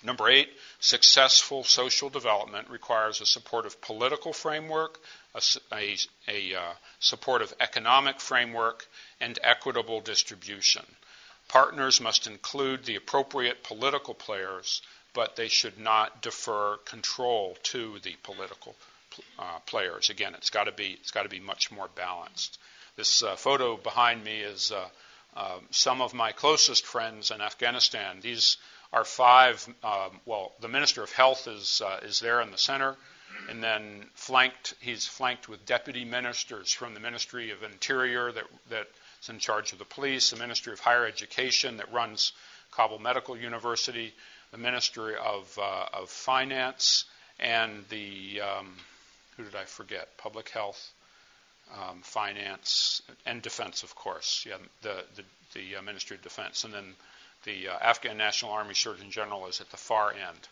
[0.02, 4.98] Number eight, successful social development requires a supportive political framework,
[5.34, 5.96] a, a,
[6.28, 8.86] a uh, supportive economic framework,
[9.20, 10.84] and equitable distribution.
[11.48, 18.14] Partners must include the appropriate political players, but they should not defer control to the
[18.22, 18.74] political
[19.38, 20.10] uh, players.
[20.10, 22.58] Again, it's got to be it's got to be much more balanced.
[22.96, 24.88] This uh, photo behind me is uh,
[25.36, 28.20] um, some of my closest friends in Afghanistan.
[28.20, 28.56] These
[28.92, 29.66] are five.
[29.82, 32.96] Um, well, the Minister of Health is uh, is there in the center,
[33.48, 34.74] and then flanked.
[34.80, 39.78] He's flanked with deputy ministers from the Ministry of Interior that that's in charge of
[39.78, 42.32] the police, the Ministry of Higher Education that runs
[42.70, 44.14] Kabul Medical University,
[44.50, 47.04] the Ministry of, uh, of Finance,
[47.38, 48.76] and the, um,
[49.36, 50.16] who did I forget?
[50.16, 50.92] Public Health,
[51.74, 54.44] um, Finance, and Defense, of course.
[54.48, 55.24] Yeah, the, the,
[55.54, 56.64] the uh, Ministry of Defense.
[56.64, 56.94] And then
[57.44, 60.48] the uh, Afghan National Army Surgeon General is at the far end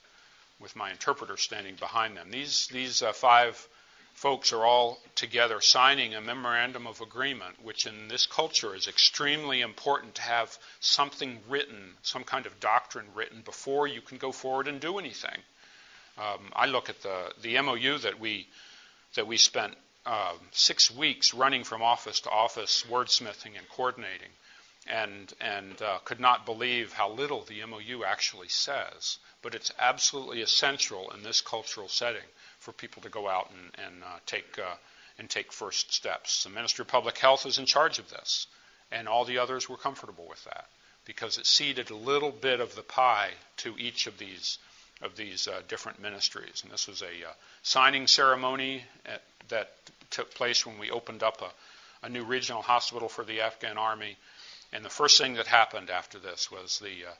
[0.60, 2.30] with my interpreter standing behind them.
[2.30, 3.68] These, these uh, five
[4.18, 9.60] folks are all together signing a memorandum of agreement, which in this culture is extremely
[9.60, 14.66] important to have something written, some kind of doctrine written before you can go forward
[14.66, 15.38] and do anything.
[16.18, 18.48] Um, I look at the, the MOU that we,
[19.14, 24.30] that we spent uh, six weeks running from office to office, wordsmithing and coordinating,
[24.88, 29.18] and, and uh, could not believe how little the MOU actually says.
[29.42, 32.26] But it's absolutely essential in this cultural setting
[32.58, 34.74] for people to go out and, and uh, take uh,
[35.18, 36.44] and take first steps.
[36.44, 38.46] The Ministry of Public Health is in charge of this,
[38.90, 40.66] and all the others were comfortable with that
[41.04, 44.58] because it ceded a little bit of the pie to each of these
[45.00, 46.62] of these uh, different ministries.
[46.62, 49.70] And this was a uh, signing ceremony at, that
[50.10, 54.16] took place when we opened up a, a, new regional hospital for the Afghan army.
[54.72, 57.14] And the first thing that happened after this was the uh,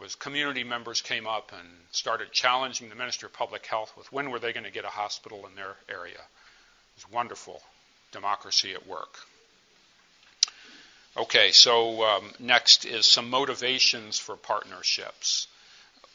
[0.00, 4.30] was community members came up and started challenging the Minister of Public Health with when
[4.30, 6.14] were they going to get a hospital in their area.
[6.14, 7.62] It was wonderful
[8.10, 9.18] democracy at work.
[11.16, 15.48] Okay, so um, next is some motivations for partnerships.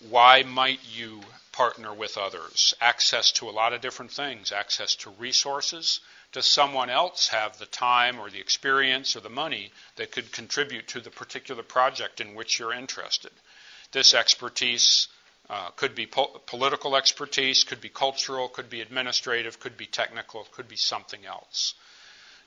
[0.09, 1.21] Why might you
[1.51, 2.73] partner with others?
[2.81, 4.51] Access to a lot of different things.
[4.51, 5.99] Access to resources.
[6.31, 10.87] Does someone else have the time or the experience or the money that could contribute
[10.89, 13.31] to the particular project in which you're interested?
[13.91, 15.07] This expertise
[15.49, 20.47] uh, could be po- political expertise, could be cultural, could be administrative, could be technical,
[20.51, 21.75] could be something else.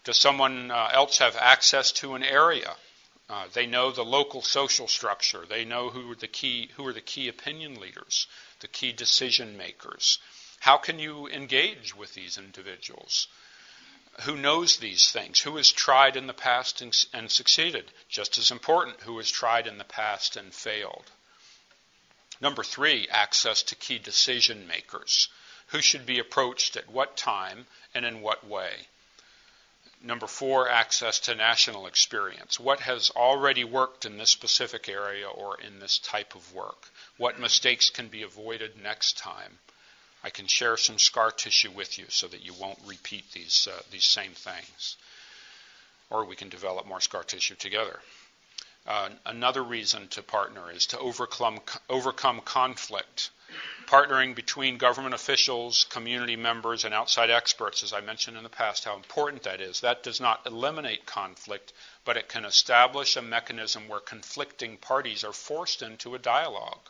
[0.04, 2.74] Does someone uh, else have access to an area?
[3.30, 5.44] Uh, they know the local social structure.
[5.46, 8.26] They know who are the key who are the key opinion leaders,
[8.60, 10.18] the key decision makers.
[10.60, 13.28] How can you engage with these individuals?
[14.22, 15.40] Who knows these things?
[15.40, 17.92] Who has tried in the past and, and succeeded?
[18.08, 21.04] Just as important, who has tried in the past and failed?
[22.40, 25.28] Number three, access to key decision makers.
[25.68, 28.88] Who should be approached at what time and in what way?
[30.00, 32.60] Number four, access to national experience.
[32.60, 36.88] What has already worked in this specific area or in this type of work?
[37.16, 39.58] What mistakes can be avoided next time?
[40.22, 43.82] I can share some scar tissue with you so that you won't repeat these, uh,
[43.90, 44.96] these same things.
[46.10, 48.00] Or we can develop more scar tissue together.
[48.88, 53.28] Uh, another reason to partner is to overcome, overcome conflict.
[53.86, 58.84] Partnering between government officials, community members, and outside experts, as I mentioned in the past,
[58.84, 59.80] how important that is.
[59.80, 61.74] That does not eliminate conflict,
[62.06, 66.88] but it can establish a mechanism where conflicting parties are forced into a dialogue.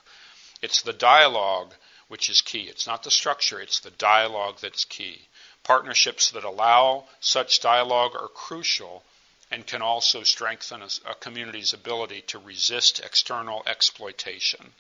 [0.63, 1.75] It's the dialogue
[2.07, 2.69] which is key.
[2.69, 5.27] It's not the structure, it's the dialogue that's key.
[5.65, 9.03] Partnerships that allow such dialogue are crucial
[9.51, 14.73] and can also strengthen a, community's ability to resist external exploitation.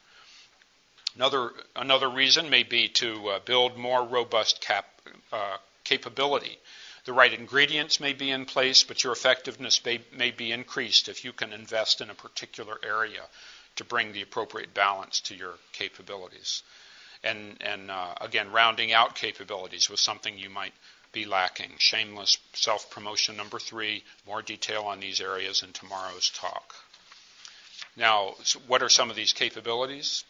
[1.17, 4.87] Another, another reason may be to uh, build more robust cap,
[5.33, 6.59] uh, capability.
[7.07, 11.25] The right ingredients may be in place, but your effectiveness may, may be increased if
[11.25, 13.23] you can invest in a particular area
[13.77, 16.63] to bring the appropriate balance to your capabilities.
[17.25, 20.75] And, and uh, again, rounding out capabilities was something you might
[21.13, 21.73] be lacking.
[21.79, 24.05] Shameless self promotion number three.
[24.27, 26.75] More detail on these areas in tomorrow's talk.
[27.97, 28.35] Now,
[28.67, 30.25] what are some of these capabilities?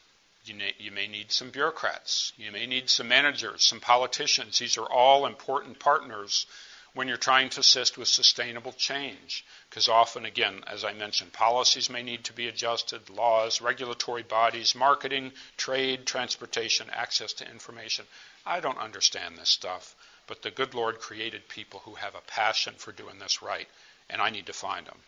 [0.45, 2.33] You may, you may, need some bureaucrats.
[2.39, 4.59] You may need some managers, some politicians.
[4.59, 6.47] These are all important partners
[6.95, 9.45] when you're trying to assist with sustainable change.
[9.69, 14.75] Because often, again, as I mentioned, policies may need to be adjusted, laws, regulatory bodies,
[14.75, 18.07] marketing, trade, transportation, access to information.
[18.47, 19.95] I don't understand this stuff.
[20.29, 23.67] But the good Lord created people who have a passion for doing this right,
[24.11, 25.03] and I need to find them.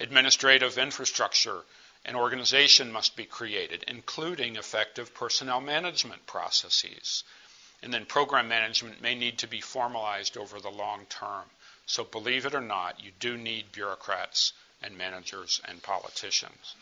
[0.00, 1.64] Administrative infrastructure
[2.04, 7.22] and organization must be created, including effective personnel management processes.
[7.84, 11.48] And then program management may need to be formalized over the long term.
[11.86, 16.74] So, believe it or not, you do need bureaucrats and managers and politicians.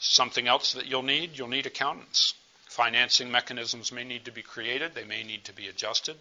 [0.00, 2.34] Something else that you'll need you'll need accountants.
[2.66, 6.16] Financing mechanisms may need to be created, they may need to be adjusted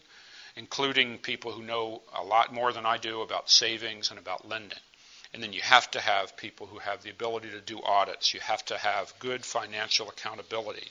[0.55, 4.79] including people who know a lot more than I do about savings and about lending.
[5.33, 8.33] And then you have to have people who have the ability to do audits.
[8.33, 10.87] You have to have good financial accountability.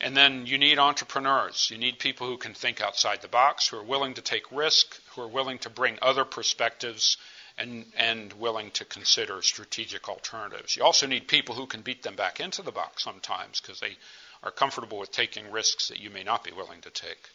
[0.00, 1.68] And then you need entrepreneurs.
[1.70, 5.00] You need people who can think outside the box, who are willing to take risk,
[5.10, 7.16] who are willing to bring other perspectives
[7.58, 10.76] and, and willing to consider strategic alternatives.
[10.76, 13.96] You also need people who can beat them back into the box sometimes because they
[14.42, 17.30] are comfortable with taking risks that you may not be willing to take.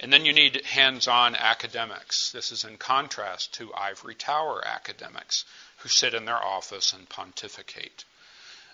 [0.00, 2.32] And then you need hands on academics.
[2.32, 5.44] This is in contrast to ivory tower academics
[5.78, 8.04] who sit in their office and pontificate.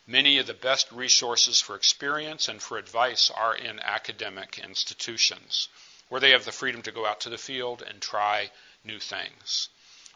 [0.06, 5.68] Many of the best resources for experience and for advice are in academic institutions
[6.08, 8.50] where they have the freedom to go out to the field and try
[8.84, 9.68] new things.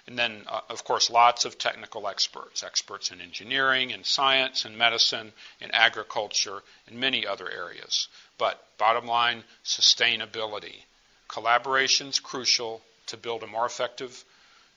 [0.07, 4.77] And then, uh, of course, lots of technical experts, experts in engineering, in science, in
[4.77, 8.09] medicine, in agriculture, and many other areas.
[8.37, 10.83] But bottom line, sustainability.
[11.29, 14.25] Collaboration is crucial to build a more effective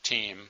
[0.04, 0.50] team,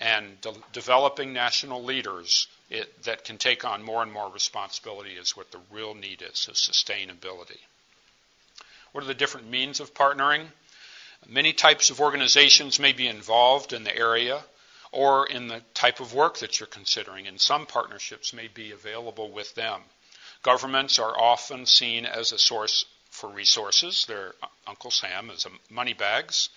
[0.00, 5.36] and de- developing national leaders it, that can take on more and more responsibility is
[5.36, 7.58] what the real need is, so sustainability.
[8.92, 10.46] What are the different means of partnering?
[11.28, 14.42] Many types of organizations may be involved in the area
[14.92, 19.30] or in the type of work that you're considering, and some partnerships may be available
[19.30, 19.82] with them.
[20.42, 22.84] Governments are often seen as a source
[23.20, 24.04] for resources.
[24.06, 24.34] Their
[24.66, 26.48] Uncle Sam is money bags,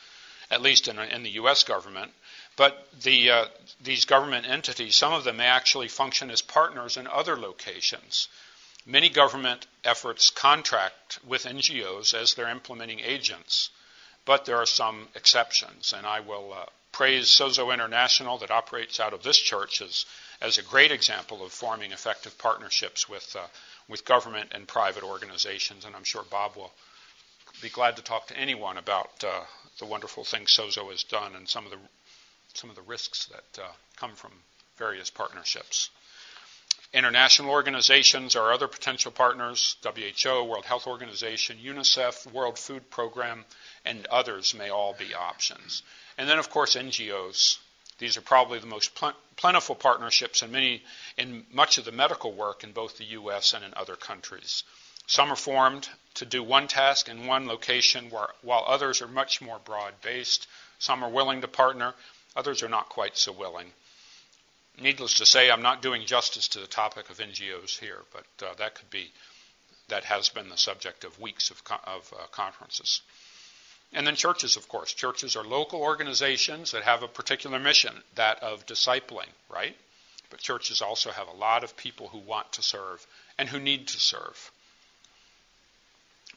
[0.49, 1.63] at least in, in the U.S.
[1.63, 2.11] government.
[2.55, 3.45] But the, uh,
[3.81, 8.27] these government entities, some of them may actually function as partners in other locations.
[8.85, 13.69] Many government efforts contract with NGOs as their implementing agents
[14.25, 15.93] but there are some exceptions.
[15.95, 20.05] And I will uh, praise Sozo International that operates out of this church as,
[20.41, 23.45] as a great example of forming effective partnerships with, uh,
[23.87, 25.85] with government and private organizations.
[25.85, 26.71] And I'm sure Bob will
[27.61, 29.41] be glad to talk to anyone about uh,
[29.79, 31.77] the wonderful things Sozo has done and some of the,
[32.53, 33.67] some of the risks that uh,
[33.97, 34.31] come from
[34.77, 35.89] various partnerships.
[36.93, 43.45] International organizations are other potential partners WHO, World Health Organization, UNICEF, World Food Program,
[43.83, 45.81] and others may all be options.
[46.19, 47.57] And then, of course, NGOs.
[48.03, 48.99] These are probably the most
[49.37, 50.83] plentiful partnerships in, many,
[51.15, 53.53] in much of the medical work in both the U.S.
[53.53, 54.65] and in other countries.
[55.07, 59.57] Some are formed to do one task in one location, while others are much more
[59.57, 60.47] broad based.
[60.79, 61.95] Some are willing to partner,
[62.35, 63.71] others are not quite so willing.
[64.77, 68.53] Needless to say, I'm not doing justice to the topic of NGOs here, but uh,
[68.55, 69.13] that could be,
[69.87, 72.99] that has been the subject of weeks of, of uh, conferences.
[73.93, 74.93] And then churches, of course.
[74.93, 79.75] Churches are local organizations that have a particular mission, that of discipling, right?
[80.29, 83.05] But churches also have a lot of people who want to serve
[83.37, 84.51] and who need to serve.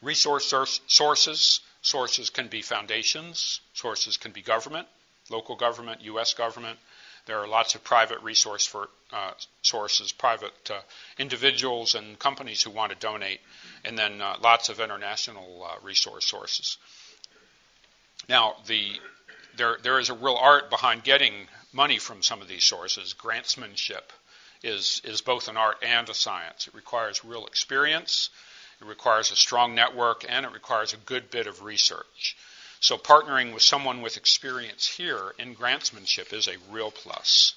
[0.03, 1.61] Resource sources.
[1.83, 4.89] Sources can be foundations, sources can be government,
[5.31, 6.35] local government, U.S.
[6.35, 6.81] government,
[7.27, 9.33] there are lots of private resource for, uh,
[9.63, 10.81] sources, private uh,
[11.19, 13.41] individuals and companies who want to donate,
[13.85, 16.79] and then uh, lots of international uh, resource sources.
[18.29, 19.01] Now, the,
[19.57, 21.33] there, there is a real art behind getting
[21.73, 23.15] money from some of these sources.
[23.15, 24.13] Grantsmanship
[24.63, 26.67] is, is both an art and a science.
[26.67, 28.31] It requires real experience,
[28.81, 32.37] it requires a strong network, and it requires a good bit of research.
[32.81, 37.55] So partnering with someone with experience here in grantsmanship is a real plus.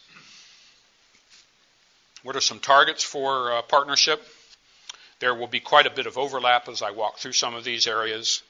[2.24, 4.22] What are some targets for uh, partnership?
[5.20, 7.88] There will be quite a bit of overlap as I walk through some of these
[7.88, 8.42] areas.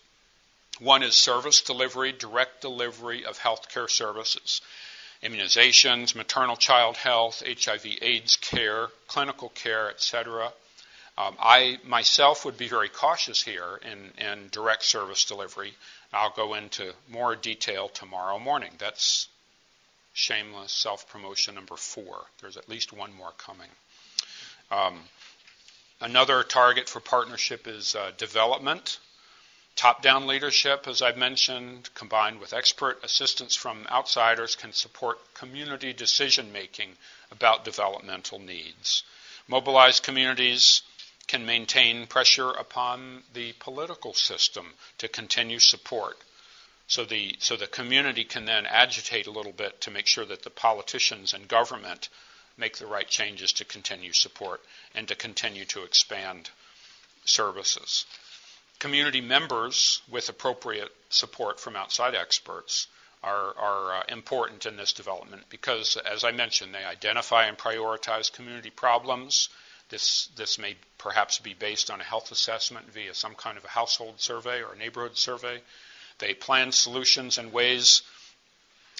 [0.79, 4.61] One is service delivery, direct delivery of healthcare services,
[5.21, 10.53] immunizations, maternal child health, HIV AIDS care, clinical care, etc.
[11.17, 15.73] Um, I myself would be very cautious here in, in direct service delivery.
[16.13, 18.71] I'll go into more detail tomorrow morning.
[18.77, 19.27] That's
[20.13, 22.25] shameless self promotion number four.
[22.39, 23.69] There's at least one more coming.
[24.71, 25.01] Um,
[25.99, 28.99] another target for partnership is uh, development.
[29.79, 35.93] Top down leadership, as I've mentioned, combined with expert assistance from outsiders, can support community
[35.93, 36.97] decision making
[37.31, 39.03] about developmental needs.
[39.47, 40.81] Mobilized communities
[41.27, 46.17] can maintain pressure upon the political system to continue support.
[46.87, 50.43] So the, so the community can then agitate a little bit to make sure that
[50.43, 52.09] the politicians and government
[52.57, 54.59] make the right changes to continue support
[54.93, 56.49] and to continue to expand
[57.23, 58.05] services.
[58.79, 62.87] Community members with appropriate support from outside experts
[63.21, 68.31] are, are uh, important in this development because, as I mentioned, they identify and prioritize
[68.31, 69.49] community problems
[69.89, 73.69] this, this may perhaps be based on a health assessment via some kind of a
[73.69, 75.61] household survey or a neighborhood survey.
[76.19, 78.03] They plan solutions in ways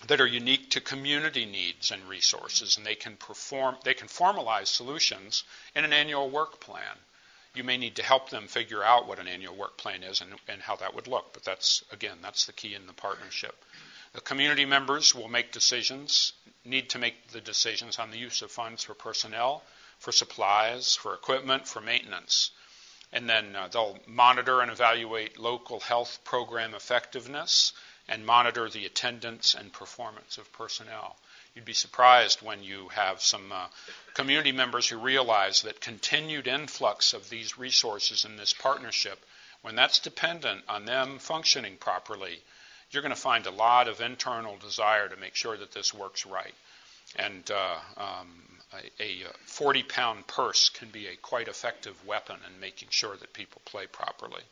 [0.08, 4.68] that are unique to community needs and resources, and they can perform they can formalize
[4.68, 5.44] solutions
[5.76, 6.98] in an annual work plan.
[7.56, 10.34] You may need to help them figure out what an annual work plan is and,
[10.48, 13.56] and how that would look, but that's again that's the key in the partnership.
[14.14, 16.34] The community members will make decisions,
[16.66, 19.64] need to make the decisions on the use of funds for personnel,
[20.00, 22.52] for supplies, for equipment, for maintenance.
[23.12, 27.74] And then uh, they'll monitor and evaluate local health program effectiveness
[28.08, 31.18] and monitor the attendance and performance of personnel.
[31.60, 33.66] You'd be surprised when you have some uh,
[34.14, 39.20] community members who realize that continued influx of these resources in this partnership,
[39.62, 42.42] when that's dependent on them functioning properly,
[42.92, 46.26] you're going to find a lot of internal desire to make sure that this works
[46.26, 46.56] right.
[47.18, 48.42] And uh, um,
[49.02, 53.62] a, 40 pound purse can be a quite effective weapon in making sure that people
[53.66, 54.44] play properly.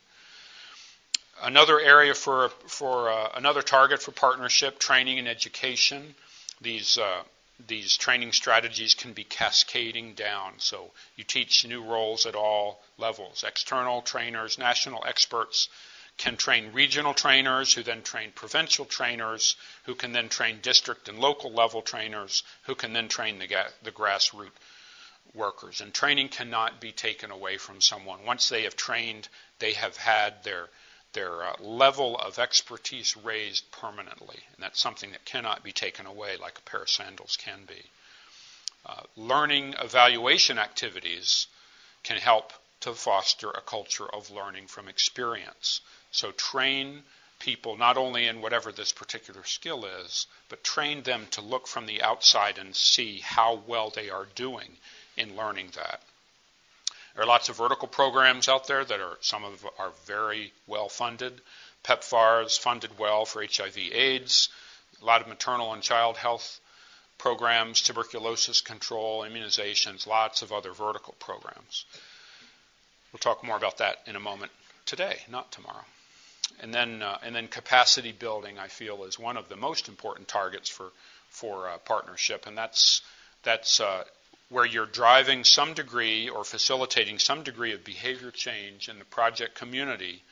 [1.42, 6.14] Another area for, for uh, another target for partnership, training and education.
[6.62, 7.24] These, uh,
[7.66, 10.60] these training strategies can be cascading down.
[10.60, 15.70] So you teach new roles at all levels external trainers, national experts,
[16.18, 21.20] can train regional trainers who then train provincial trainers who can then train district and
[21.20, 23.48] local level trainers who can then train the,
[23.84, 24.50] the grassroots
[25.34, 25.82] workers.
[25.82, 28.26] And training cannot be taken away from someone.
[28.26, 29.28] Once they have trained,
[29.60, 30.70] they have had their
[31.14, 36.38] their uh, level of expertise raised permanently, and that's something that cannot be taken away
[36.38, 37.84] like a pair of sandals can be.
[38.86, 41.48] Uh, learning evaluation activities
[42.04, 45.82] can help to foster a culture of learning from experience.
[46.12, 47.04] So train
[47.40, 51.86] people not only in whatever this particular skill is, but train them to look from
[51.86, 54.78] the outside and see how well they are doing
[55.16, 56.02] in learning that.
[57.18, 60.88] There are lots of vertical programs out there that are some of are very well
[60.88, 61.42] funded.
[61.84, 64.50] PEPFAR is funded well for HIV/AIDS.
[65.02, 66.60] A lot of maternal and child health
[67.18, 71.86] programs, tuberculosis control, immunizations, lots of other vertical programs.
[73.12, 74.52] We'll talk more about that in a moment
[74.86, 75.86] today, not tomorrow.
[76.60, 80.28] And then, uh, and then capacity building, I feel, is one of the most important
[80.28, 80.92] targets for
[81.32, 83.02] for uh, partnership, and that's
[83.42, 84.04] that's uh,
[84.50, 89.56] where you're driving some degree or facilitating some degree of behavior change in the project
[89.56, 90.24] community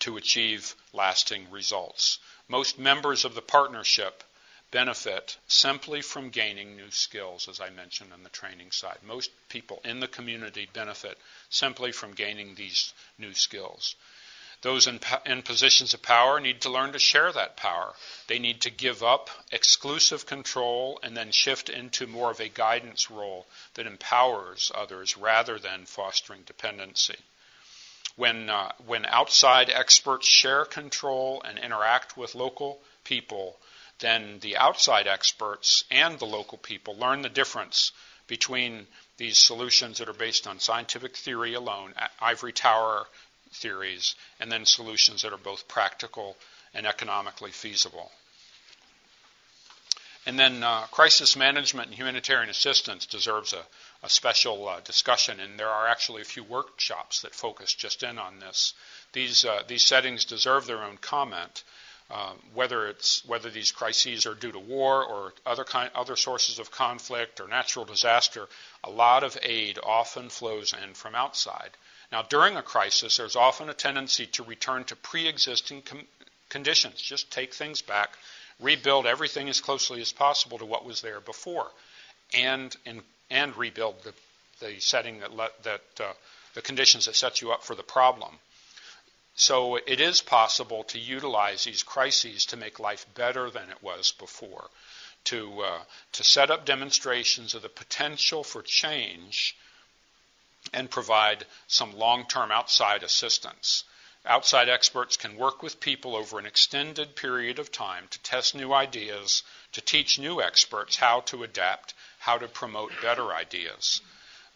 [0.00, 2.18] to achieve lasting results.
[2.48, 4.22] Most members of the partnership
[4.70, 8.98] benefit simply from gaining new skills, as I mentioned on the training side.
[9.02, 11.16] Most people in the community benefit
[11.48, 13.94] simply from gaining these new skills.
[14.64, 17.92] Those in, in, positions of power need to learn to share that power.
[18.28, 23.10] They need to give up exclusive control and then shift into more of a guidance
[23.10, 27.18] role that empowers others rather than fostering dependency.
[28.16, 33.60] When, uh, when outside experts share control and interact with local people,
[33.98, 37.92] then the outside experts and the local people learn the difference
[38.26, 38.86] between
[39.18, 43.06] these solutions that are based on scientific theory alone, ivory tower
[43.54, 46.36] theories, and then solutions that are both practical
[46.74, 48.10] and economically feasible.
[50.26, 53.62] And then uh, crisis management and humanitarian assistance deserves a,
[54.02, 58.18] a special uh, discussion, and there are actually a few workshops that focus just in
[58.18, 58.72] on this.
[59.12, 61.62] These, uh, these settings deserve their own comment.
[62.10, 66.58] Uh, whether it's whether these crises are due to war or other kind, other sources
[66.58, 68.46] of conflict or natural disaster,
[68.84, 71.70] a lot of aid often flows in from outside.
[72.14, 76.06] Now, during a crisis, there's often a tendency to return to pre existing com-
[76.48, 78.10] conditions, just take things back,
[78.60, 81.72] rebuild everything as closely as possible to what was there before,
[82.32, 84.14] and, and, and rebuild the,
[84.64, 86.12] the setting that, let, that uh,
[86.54, 88.38] the conditions that set you up for the problem.
[89.34, 94.12] So it is possible to utilize these crises to make life better than it was
[94.12, 94.70] before,
[95.24, 95.78] to, uh,
[96.12, 99.56] to set up demonstrations of the potential for change
[100.74, 103.84] and provide some long term outside assistance.
[104.26, 108.72] Outside experts can work with people over an extended period of time to test new
[108.72, 114.00] ideas, to teach new experts how to adapt, how to promote better ideas.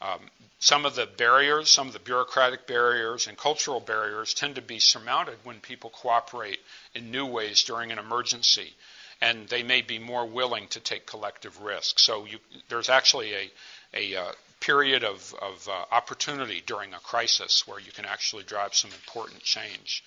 [0.00, 4.62] Um, some of the barriers, some of the bureaucratic barriers and cultural barriers tend to
[4.62, 6.60] be surmounted when people cooperate
[6.94, 8.74] in new ways during an emergency,
[9.20, 12.04] and they may be more willing to take collective risks.
[12.04, 12.38] So you,
[12.68, 13.50] there's actually a,
[13.92, 18.74] a uh, period of, of uh, opportunity during a crisis where you can actually drive
[18.74, 20.04] some important change.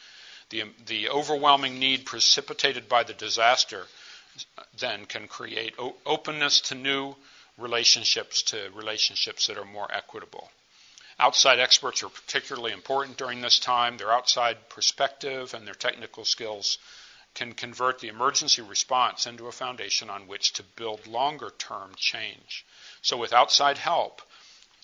[0.50, 3.86] The, the overwhelming need precipitated by the disaster
[4.78, 7.16] then can create o- openness to new
[7.58, 10.52] relationships, to relationships that are more equitable.
[11.20, 13.98] Outside experts are particularly important during this time.
[13.98, 16.78] Their outside perspective and their technical skills
[17.34, 22.66] can convert the emergency response into a foundation on which to build longer term change.
[23.02, 24.22] So, with outside help,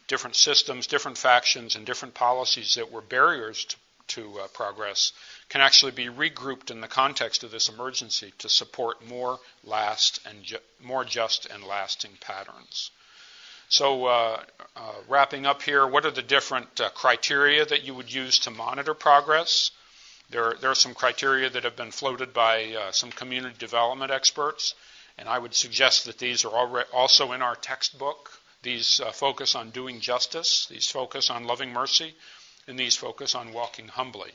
[0.07, 3.75] different systems, different factions, and different policies that were barriers to,
[4.07, 5.11] to uh, progress
[5.49, 10.43] can actually be regrouped in the context of this emergency to support more last and
[10.43, 12.91] ju- more just and lasting patterns.
[13.69, 14.43] So, uh,
[14.77, 18.51] uh, wrapping up here, what are the different uh, criteria that you would use to
[18.51, 19.71] monitor progress?
[20.29, 24.73] There, there are some criteria that have been floated by uh, some community development experts,
[25.17, 28.31] and I would suggest that these are also in our textbook.
[28.67, 32.13] These uh, focus on doing justice, these focus on loving mercy,
[32.67, 34.33] and these focus on walking humbly.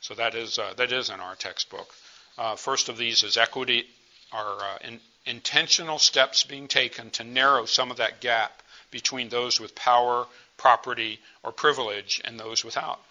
[0.00, 1.94] So that is, uh, that is in our textbook.
[2.38, 3.86] Uh, first of these is equity,
[4.32, 9.60] are uh, in, intentional steps being taken to narrow some of that gap between those
[9.60, 13.02] with power, property, or privilege and those without.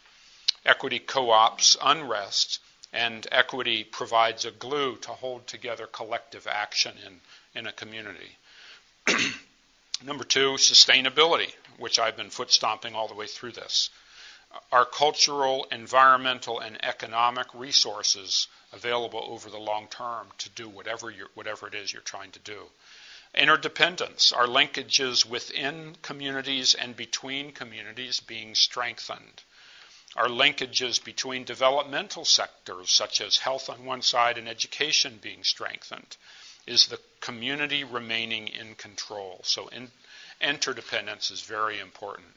[0.66, 2.58] Equity co ops unrest,
[2.91, 7.22] and equity provides a glue to hold together collective action in,
[7.53, 8.38] in a community.
[10.03, 13.89] Number two, sustainability, which I've been foot stomping all the way through this.
[14.71, 21.67] Our cultural, environmental, and economic resources available over the long term to do whatever, whatever
[21.67, 22.69] it is you're trying to do.
[23.33, 29.41] Interdependence, our linkages within communities and between communities being strengthened.
[30.15, 36.17] Our linkages between developmental sectors, such as health on one side and education, being strengthened
[36.68, 39.39] is the community remaining in control.
[39.43, 39.89] So in,
[40.41, 42.28] interdependence is very important.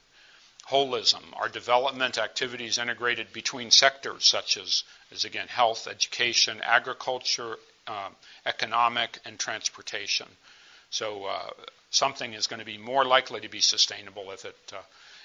[0.69, 7.57] Holism, our development activities integrated between sectors such as, as again, health, education, agriculture,
[7.89, 8.15] um,
[8.47, 10.29] economic, and transportation.
[10.91, 11.51] So uh,
[11.91, 14.77] something is going to be more likely to be sustainable if it uh,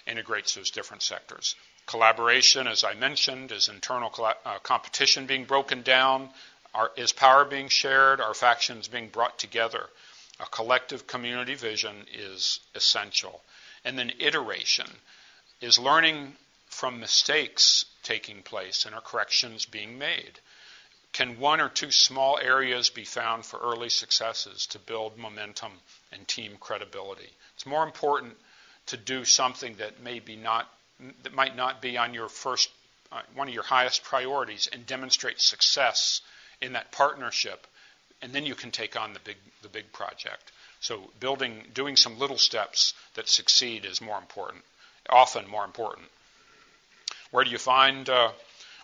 [0.07, 1.55] integrates those different sectors.
[1.85, 6.29] Collaboration, as I mentioned, is internal uh, competition being broken down,
[6.75, 8.19] are, is power being shared?
[8.19, 9.89] Are factions being brought together?
[10.39, 13.41] A collective community vision is essential.
[13.85, 14.87] And then iteration
[15.61, 16.35] is learning
[16.67, 20.39] from mistakes taking place and are corrections being made.
[21.13, 25.71] Can one or two small areas be found for early successes to build momentum
[26.11, 27.29] and team credibility?
[27.55, 28.35] It's more important
[28.87, 30.69] to do something that may be not
[31.23, 32.69] that might not be on your first
[33.11, 36.21] uh, one of your highest priorities and demonstrate success
[36.61, 37.67] in that partnership,
[38.21, 40.51] and then you can take on the big the big project.
[40.79, 44.63] So building, doing some little steps that succeed is more important,
[45.09, 46.07] often more important.
[47.31, 48.31] Where do you find uh,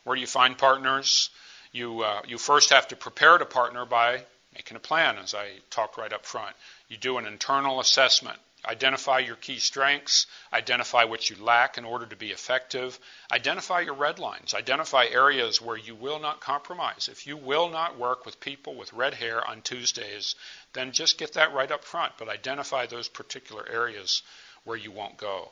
[0.04, 1.30] where do you find partners?
[1.72, 4.24] You uh, you first have to prepare to partner by
[4.56, 6.56] making a plan, as I talked right up front.
[6.90, 8.38] You do an internal assessment.
[8.64, 13.00] Identify your key strengths, identify what you lack in order to be effective,
[13.32, 17.10] identify your red lines, identify areas where you will not compromise.
[17.12, 20.36] If you will not work with people with red hair on Tuesdays,
[20.74, 24.22] then just get that right up front, but identify those particular areas
[24.64, 25.50] where you won't go.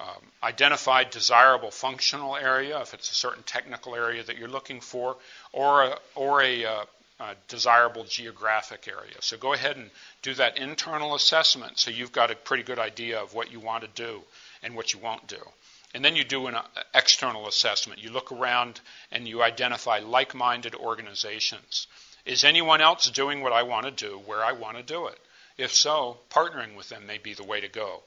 [0.00, 5.16] Um, identify desirable functional area, if it's a certain technical area that you're looking for,
[5.52, 6.84] or a, or a uh,
[7.20, 9.16] uh, desirable geographic area.
[9.20, 9.90] So go ahead and
[10.22, 13.82] do that internal assessment so you've got a pretty good idea of what you want
[13.82, 14.22] to do
[14.62, 15.40] and what you won't do.
[15.94, 16.62] And then you do an uh,
[16.94, 18.02] external assessment.
[18.02, 21.86] You look around and you identify like minded organizations.
[22.24, 25.18] Is anyone else doing what I want to do where I want to do it?
[25.56, 28.02] If so, partnering with them may be the way to go.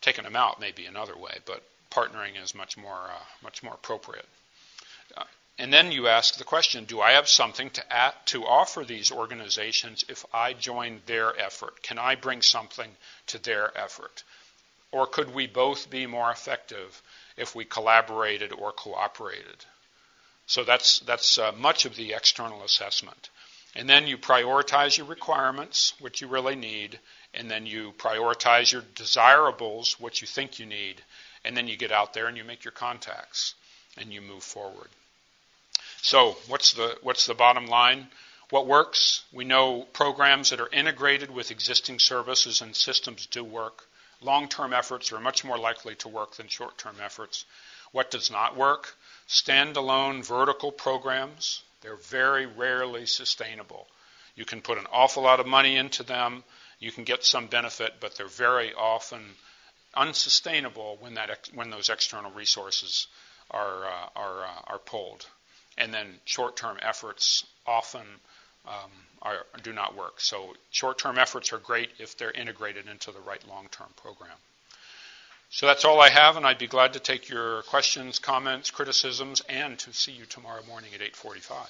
[0.00, 3.74] Taking them out may be another way, but partnering is much more, uh, much more
[3.74, 4.28] appropriate.
[5.16, 5.24] Uh,
[5.56, 9.12] and then you ask the question do I have something to, at, to offer these
[9.12, 11.82] organizations if I join their effort?
[11.82, 12.90] Can I bring something
[13.28, 14.24] to their effort?
[14.90, 17.02] Or could we both be more effective
[17.36, 19.64] if we collaborated or cooperated?
[20.46, 23.30] So that's, that's uh, much of the external assessment.
[23.76, 27.00] And then you prioritize your requirements, what you really need,
[27.32, 31.02] and then you prioritize your desirables, what you think you need,
[31.44, 33.54] and then you get out there and you make your contacts
[33.96, 34.88] and you move forward.
[36.04, 38.08] So, what's the, what's the bottom line?
[38.50, 39.22] What works?
[39.32, 43.88] We know programs that are integrated with existing services and systems do work.
[44.20, 47.46] Long term efforts are much more likely to work than short term efforts.
[47.92, 48.98] What does not work?
[49.28, 51.62] Standalone vertical programs.
[51.80, 53.88] They're very rarely sustainable.
[54.36, 56.44] You can put an awful lot of money into them,
[56.80, 59.22] you can get some benefit, but they're very often
[59.94, 63.06] unsustainable when, that, when those external resources
[63.50, 65.24] are, uh, are, uh, are pulled
[65.78, 68.06] and then short-term efforts often
[68.66, 68.90] um,
[69.22, 70.20] are, do not work.
[70.20, 74.36] So short-term efforts are great if they're integrated into the right long-term program.
[75.50, 79.40] So that's all I have, and I'd be glad to take your questions, comments, criticisms,
[79.48, 81.68] and to see you tomorrow morning at 8:45.